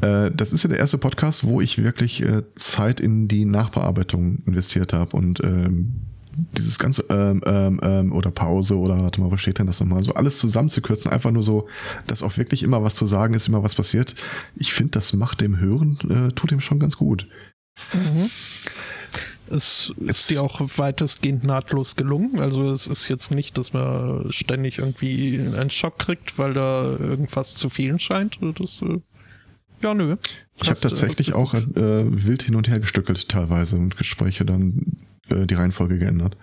[0.00, 4.42] Äh, das ist ja der erste Podcast, wo ich wirklich äh, Zeit in die Nachbearbeitung
[4.46, 6.15] investiert habe und ähm,
[6.56, 10.02] dieses ganze ähm, ähm, ähm, oder Pause oder warte mal, was steht denn das nochmal?
[10.02, 11.68] So alles zusammenzukürzen, einfach nur so,
[12.06, 14.14] dass auch wirklich immer was zu sagen ist, immer was passiert.
[14.56, 17.26] Ich finde, das macht dem Hören, äh, tut ihm schon ganz gut.
[17.92, 18.30] Mhm.
[19.48, 22.40] Es ist dir auch weitestgehend nahtlos gelungen.
[22.40, 27.54] Also es ist jetzt nicht, dass man ständig irgendwie einen Schock kriegt, weil da irgendwas
[27.54, 28.38] zu fehlen scheint.
[28.58, 28.98] Das, äh,
[29.82, 30.16] ja, nö.
[30.60, 34.96] Ich habe tatsächlich auch äh, wild hin und her gestückelt teilweise und Gespräche dann
[35.30, 36.36] äh, die Reihenfolge geändert.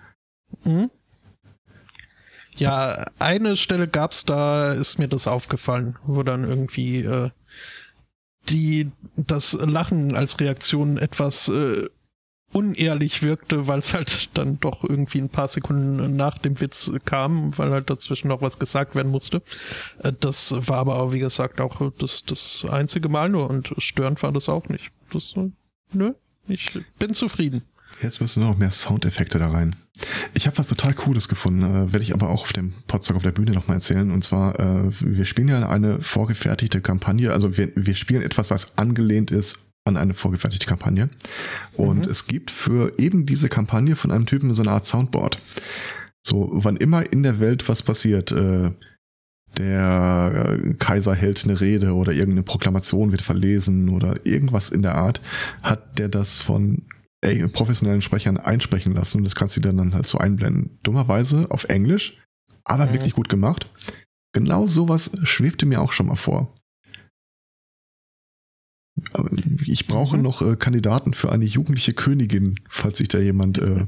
[0.64, 0.90] Mhm.
[2.56, 7.30] Ja, eine Stelle gab's, da ist mir das aufgefallen, wo dann irgendwie äh,
[8.48, 11.88] die das Lachen als Reaktion etwas äh,
[12.52, 17.56] unehrlich wirkte, weil es halt dann doch irgendwie ein paar Sekunden nach dem Witz kam,
[17.58, 19.42] weil halt dazwischen noch was gesagt werden musste.
[19.98, 24.22] Äh, das war aber auch, wie gesagt, auch das, das einzige Mal nur und störend
[24.22, 24.92] war das auch nicht.
[25.12, 25.50] Das, äh,
[25.92, 26.12] nö,
[26.46, 27.62] ich bin zufrieden.
[28.02, 29.76] Jetzt müssen noch mehr Soundeffekte da rein.
[30.34, 33.22] Ich habe was total Cooles gefunden, äh, werde ich aber auch auf dem Podstock auf
[33.22, 34.10] der Bühne nochmal erzählen.
[34.10, 38.76] Und zwar, äh, wir spielen ja eine vorgefertigte Kampagne, also wir, wir spielen etwas, was
[38.78, 41.08] angelehnt ist an eine vorgefertigte Kampagne.
[41.74, 42.10] Und mhm.
[42.10, 45.38] es gibt für eben diese Kampagne von einem Typen so eine Art Soundboard.
[46.22, 48.70] So, wann immer in der Welt was passiert, äh,
[49.58, 54.96] der äh, Kaiser hält eine Rede oder irgendeine Proklamation wird verlesen oder irgendwas in der
[54.96, 55.20] Art,
[55.62, 56.82] hat der das von
[57.24, 60.78] ey, professionellen Sprechern einsprechen lassen und das kannst du dann, dann halt so einblenden.
[60.82, 62.18] Dummerweise auf Englisch,
[62.64, 62.92] aber mhm.
[62.94, 63.70] wirklich gut gemacht.
[64.32, 66.54] Genau sowas schwebte mir auch schon mal vor.
[69.66, 70.22] Ich brauche mhm.
[70.22, 73.86] noch äh, Kandidaten für eine jugendliche Königin, falls sich da jemand äh,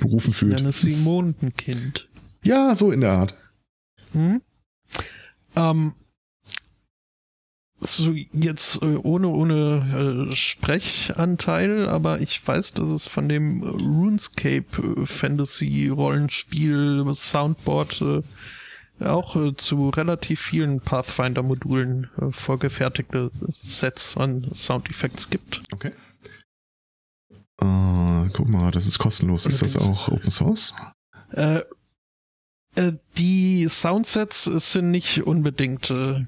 [0.00, 0.60] berufen fühlt.
[0.60, 2.08] Eine Simonenkind.
[2.42, 3.34] Ja, so in der Art.
[4.12, 4.40] Hm?
[5.56, 5.94] Ähm,
[7.86, 14.64] so jetzt äh, ohne ohne äh, Sprechanteil, aber ich weiß, dass es von dem RuneScape
[14.82, 18.02] äh, Fantasy Rollenspiel Soundboard
[19.00, 25.62] äh, auch äh, zu relativ vielen Pathfinder-Modulen äh, vorgefertigte Sets an Soundeffekts gibt.
[25.72, 25.92] Okay.
[27.62, 29.46] Uh, guck mal, das ist kostenlos.
[29.46, 30.74] Ist das auch Open Source?
[31.32, 31.60] Äh,
[32.74, 36.24] äh, die Soundsets sind nicht unbedingt äh,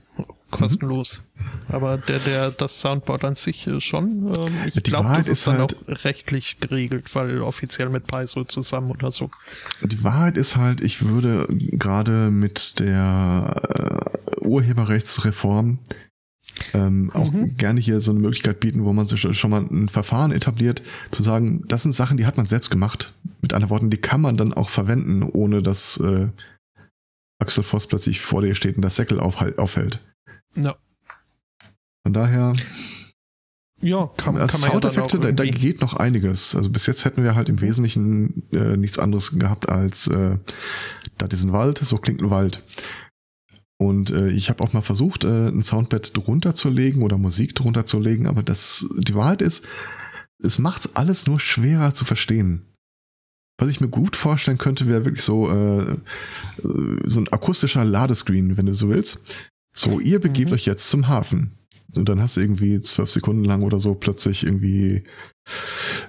[0.59, 1.23] kostenlos.
[1.69, 1.75] Mhm.
[1.75, 4.29] Aber der, der, das Soundboard an sich schon.
[4.29, 8.45] Ähm, ich glaube, das ist, ist dann halt, auch rechtlich geregelt, weil offiziell mit Paizo
[8.45, 9.31] zusammen oder so.
[9.83, 15.79] Die Wahrheit ist halt, ich würde gerade mit der äh, Urheberrechtsreform
[16.73, 17.57] ähm, auch mhm.
[17.57, 21.23] gerne hier so eine Möglichkeit bieten, wo man sich schon mal ein Verfahren etabliert, zu
[21.23, 23.15] sagen, das sind Sachen, die hat man selbst gemacht.
[23.43, 26.29] Mit anderen Worten, die kann man dann auch verwenden, ohne dass äh,
[27.39, 30.01] Axel Voss plötzlich vor dir steht und das Säckel aufhält.
[30.57, 30.77] Ja.
[32.05, 32.55] Von daher.
[33.83, 36.55] Ja, kann, kann man Soundeffekte, ja da, da geht noch einiges.
[36.55, 40.39] Also bis jetzt hätten wir halt im Wesentlichen äh, nichts anderes gehabt als äh,
[41.19, 42.63] da diesen Wald, so klingt ein Wald.
[43.79, 47.55] Und äh, ich habe auch mal versucht, äh, ein Soundbed drunter zu legen oder Musik
[47.55, 49.69] drunter zu legen, aber das, die Wahrheit ist,
[50.43, 52.63] es macht's alles nur schwerer zu verstehen.
[53.59, 55.97] Was ich mir gut vorstellen könnte, wäre wirklich so, äh, äh
[57.05, 59.39] so ein akustischer Ladescreen, wenn du so willst.
[59.77, 60.55] So, ihr begebt mhm.
[60.55, 61.53] euch jetzt zum Hafen.
[61.95, 65.05] Und dann hast du irgendwie zwölf Sekunden lang oder so plötzlich irgendwie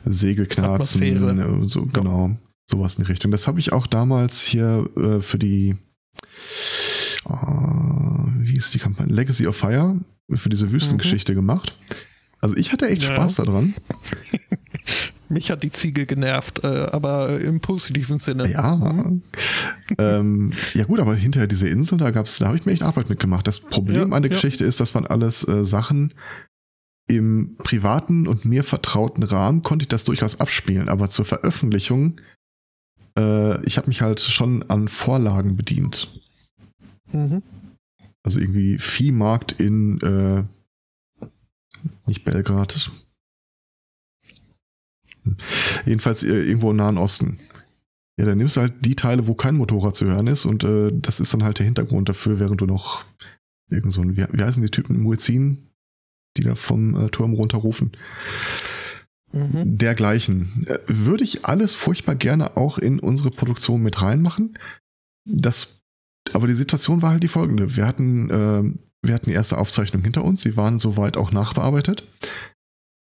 [0.05, 1.01] Segelknarzen.
[1.03, 1.91] Äh, so, ja.
[1.93, 2.37] Genau,
[2.69, 3.31] sowas in die Richtung.
[3.31, 5.75] Das habe ich auch damals hier äh, für die,
[7.25, 9.13] äh, wie ist die Kampagne?
[9.13, 9.99] Legacy of Fire,
[10.33, 11.37] für diese Wüstengeschichte mhm.
[11.37, 11.77] gemacht.
[12.39, 13.13] Also ich hatte echt ja.
[13.13, 13.73] Spaß daran.
[15.29, 18.49] Mich hat die Ziege genervt, äh, aber im positiven Sinne.
[18.49, 19.11] Ja.
[19.97, 23.09] Ähm, ja gut, aber hinterher diese Insel, da gab's, da habe ich mir echt Arbeit
[23.09, 23.47] mitgemacht.
[23.47, 24.35] Das Problem ja, an der ja.
[24.35, 26.13] Geschichte ist, das waren alles äh, Sachen
[27.07, 32.19] im privaten und mir vertrauten Rahmen konnte ich das durchaus abspielen, aber zur Veröffentlichung,
[33.17, 36.09] äh, ich habe mich halt schon an Vorlagen bedient.
[37.11, 37.43] Mhm.
[38.23, 40.43] Also irgendwie Viehmarkt in äh,
[42.05, 42.91] nicht Belgrad,
[45.85, 47.39] Jedenfalls äh, irgendwo im Nahen Osten.
[48.19, 50.91] Ja, dann nimmst du halt die Teile, wo kein Motorrad zu hören ist und äh,
[50.91, 53.05] das ist dann halt der Hintergrund dafür, während du noch
[53.69, 55.69] irgend so ein, wie, wie heißen die Typen, Muezzin,
[56.35, 57.91] die da vom äh, Turm runterrufen.
[59.33, 59.77] mhm.
[59.77, 60.65] dergleichen.
[60.67, 64.57] Äh, würde ich alles furchtbar gerne auch in unsere Produktion mit reinmachen.
[65.25, 65.81] Das,
[66.33, 67.75] aber die Situation war halt die folgende.
[67.75, 68.63] Wir hatten, äh,
[69.05, 70.41] wir hatten die erste Aufzeichnung hinter uns.
[70.41, 72.07] Sie waren soweit auch nachbearbeitet.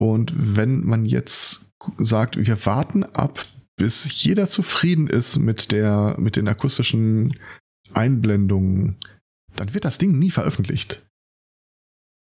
[0.00, 3.44] Und wenn man jetzt sagt, wir warten ab,
[3.76, 7.36] bis jeder zufrieden ist mit der, mit den akustischen
[7.92, 8.96] Einblendungen,
[9.56, 11.02] dann wird das Ding nie veröffentlicht.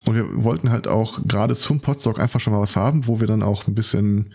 [0.04, 3.26] Und wir wollten halt auch gerade zum Podstock einfach schon mal was haben, wo wir
[3.26, 4.32] dann auch ein bisschen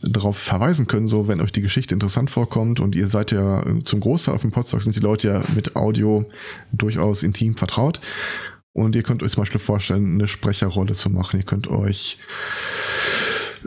[0.00, 4.00] darauf verweisen können, so wenn euch die Geschichte interessant vorkommt und ihr seid ja zum
[4.00, 6.24] Großteil auf dem Podstock sind die Leute ja mit Audio
[6.72, 8.00] durchaus intim vertraut
[8.72, 11.38] und ihr könnt euch zum Beispiel vorstellen, eine Sprecherrolle zu machen.
[11.38, 12.18] Ihr könnt euch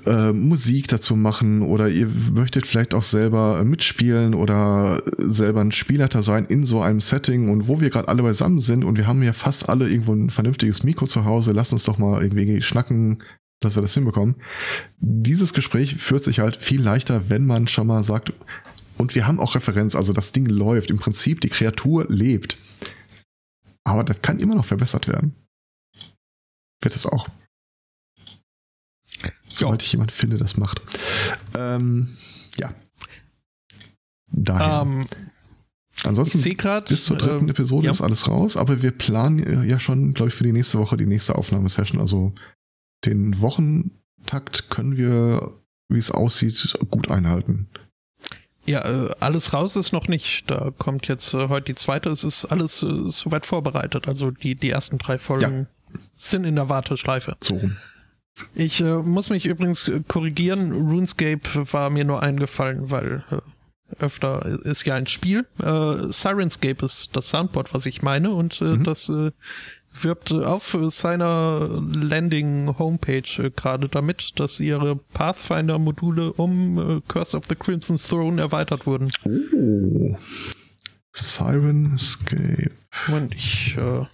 [0.05, 6.23] äh, Musik dazu machen oder ihr möchtet vielleicht auch selber mitspielen oder selber ein Spielleiter
[6.23, 9.21] sein in so einem Setting und wo wir gerade alle beisammen sind und wir haben
[9.23, 13.19] ja fast alle irgendwo ein vernünftiges Mikro zu Hause, lasst uns doch mal irgendwie schnacken,
[13.59, 14.35] dass wir das hinbekommen.
[14.99, 18.33] Dieses Gespräch führt sich halt viel leichter, wenn man schon mal sagt,
[18.97, 22.57] und wir haben auch Referenz, also das Ding läuft, im Prinzip die Kreatur lebt.
[23.83, 25.35] Aber das kann immer noch verbessert werden.
[26.81, 27.27] Wird es auch.
[29.47, 30.81] Sobald ich jemanden finde, das macht.
[31.55, 32.07] Ähm,
[32.55, 32.73] ja.
[34.31, 34.81] Daher.
[34.81, 35.05] Um,
[36.03, 37.91] Ansonsten grad, bis zur dritten äh, Episode ja.
[37.91, 41.05] ist alles raus, aber wir planen ja schon, glaube ich, für die nächste Woche die
[41.05, 42.01] nächste Aufnahmesession.
[42.01, 42.33] Also
[43.05, 45.53] den Wochentakt können wir,
[45.89, 47.67] wie es aussieht, gut einhalten.
[48.65, 50.49] Ja, äh, alles raus ist noch nicht.
[50.49, 52.09] Da kommt jetzt äh, heute die zweite.
[52.09, 54.07] Es ist alles äh, soweit vorbereitet.
[54.07, 55.99] Also die, die ersten drei Folgen ja.
[56.15, 57.35] sind in der Warteschleife.
[57.41, 57.59] So.
[58.53, 60.71] Ich äh, muss mich übrigens korrigieren.
[60.71, 61.41] RuneScape
[61.71, 63.37] war mir nur eingefallen, weil äh,
[63.99, 65.45] öfter ist ja ein Spiel.
[65.61, 68.83] Äh, Sirenscape ist das Soundboard, was ich meine, und äh, mhm.
[68.83, 69.31] das äh,
[69.93, 77.55] wirbt auf seiner Landing-Homepage äh, gerade damit, dass ihre Pathfinder-Module um äh, Curse of the
[77.55, 79.11] Crimson Throne erweitert wurden.
[79.25, 80.15] Oh.
[81.13, 82.71] Sirenscape.
[83.07, 84.05] Moment, ich äh,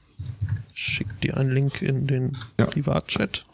[0.73, 2.65] schick dir einen Link in den ja.
[2.65, 3.45] Privatchat.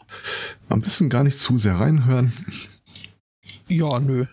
[0.68, 2.32] Am besten gar nicht zu sehr reinhören.
[3.68, 4.26] Ja, nö.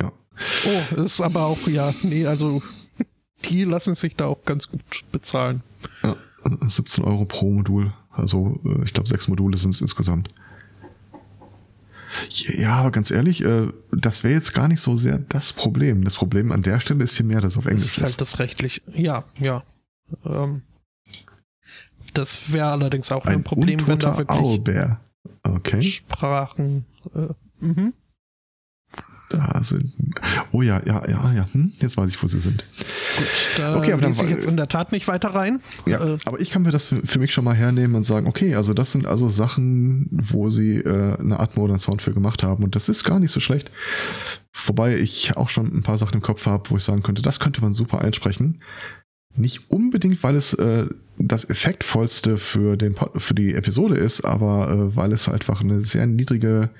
[0.00, 0.12] Ja.
[0.66, 2.62] Oh, ist aber auch, ja, nee, also
[3.48, 5.62] die lassen sich da auch ganz gut bezahlen.
[6.02, 6.16] Ja,
[6.66, 7.92] 17 Euro pro Modul.
[8.10, 10.28] Also äh, ich glaube, sechs Module sind es insgesamt.
[12.30, 16.04] Ja, aber ganz ehrlich, äh, das wäre jetzt gar nicht so sehr das Problem.
[16.04, 18.00] Das Problem an der Stelle ist vielmehr, dass auf Englisch ist.
[18.00, 18.82] Das ist halt das rechtlich.
[18.92, 19.62] Ja, ja.
[20.24, 20.62] Ähm,
[22.14, 25.00] das wäre allerdings auch ein, ein Problem, wenn da wirklich Owlbear.
[25.42, 25.82] Okay.
[25.82, 26.86] Sprachen.
[27.14, 27.28] Äh,
[27.60, 27.92] mhm.
[29.28, 29.92] Da sind.
[30.52, 31.48] Oh ja, ja, ja, ja.
[31.52, 32.64] Hm, jetzt weiß ich, wo sie sind.
[33.56, 35.60] Da okay, aber dann ich jetzt in der Tat nicht weiter rein.
[35.86, 38.26] Ja, äh, aber ich kann mir das für, für, mich schon mal hernehmen und sagen,
[38.26, 42.12] okay, also das sind also Sachen, wo sie äh, eine Atmo oder einen Sound für
[42.12, 43.70] gemacht haben und das ist gar nicht so schlecht.
[44.66, 47.40] Wobei ich auch schon ein paar Sachen im Kopf habe, wo ich sagen könnte, das
[47.40, 48.62] könnte man super einsprechen.
[49.34, 50.86] Nicht unbedingt, weil es äh,
[51.18, 56.06] das effektvollste für, den, für die Episode ist, aber äh, weil es einfach eine sehr
[56.06, 56.70] niedrige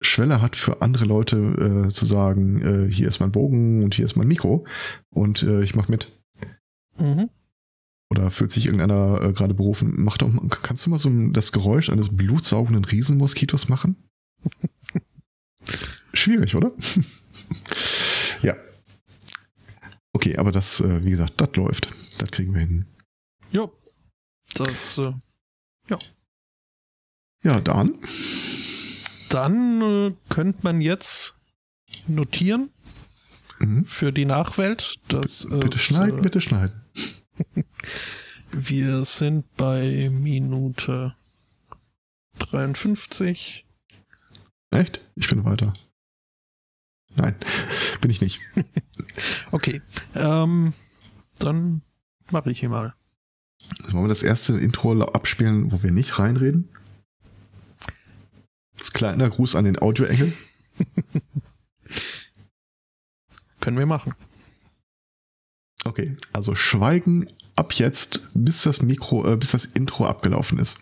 [0.00, 4.04] Schwelle hat für andere Leute äh, zu sagen, äh, hier ist mein Bogen und hier
[4.04, 4.66] ist mein Mikro
[5.10, 6.10] und äh, ich mach mit.
[6.98, 7.28] Mhm.
[8.10, 10.30] Oder fühlt sich irgendeiner äh, gerade berufen, mach doch,
[10.62, 13.96] kannst du mal so das Geräusch eines blutsaugenden Riesenmoskitos machen?
[16.14, 16.72] Schwierig, oder?
[18.42, 18.56] ja.
[20.12, 21.90] Okay, aber das, äh, wie gesagt, das läuft.
[22.18, 22.86] Das kriegen wir hin.
[23.52, 23.68] Ja.
[24.54, 25.12] Das, äh,
[25.88, 25.98] ja.
[27.42, 27.98] Ja, dann.
[29.30, 31.36] Dann äh, könnte man jetzt
[32.08, 32.70] notieren
[33.60, 33.84] mhm.
[33.84, 34.96] für die Nachwelt.
[35.08, 36.82] Dass bitte es, schneiden, äh, bitte schneiden.
[38.52, 41.14] wir sind bei Minute
[42.38, 43.64] 53.
[44.70, 45.00] Echt?
[45.14, 45.72] Ich bin weiter.
[47.14, 47.36] Nein,
[48.00, 48.40] bin ich nicht.
[49.52, 49.80] okay,
[50.16, 50.72] ähm,
[51.38, 51.82] dann
[52.32, 52.94] mache ich hier mal.
[53.90, 56.68] Wollen wir das erste Intro abspielen, wo wir nicht reinreden?
[58.90, 60.32] Als kleiner Gruß an den Audioengel.
[63.60, 64.14] Können wir machen.
[65.84, 70.78] Okay, also schweigen ab jetzt, bis das Mikro, äh, bis das Intro abgelaufen ist.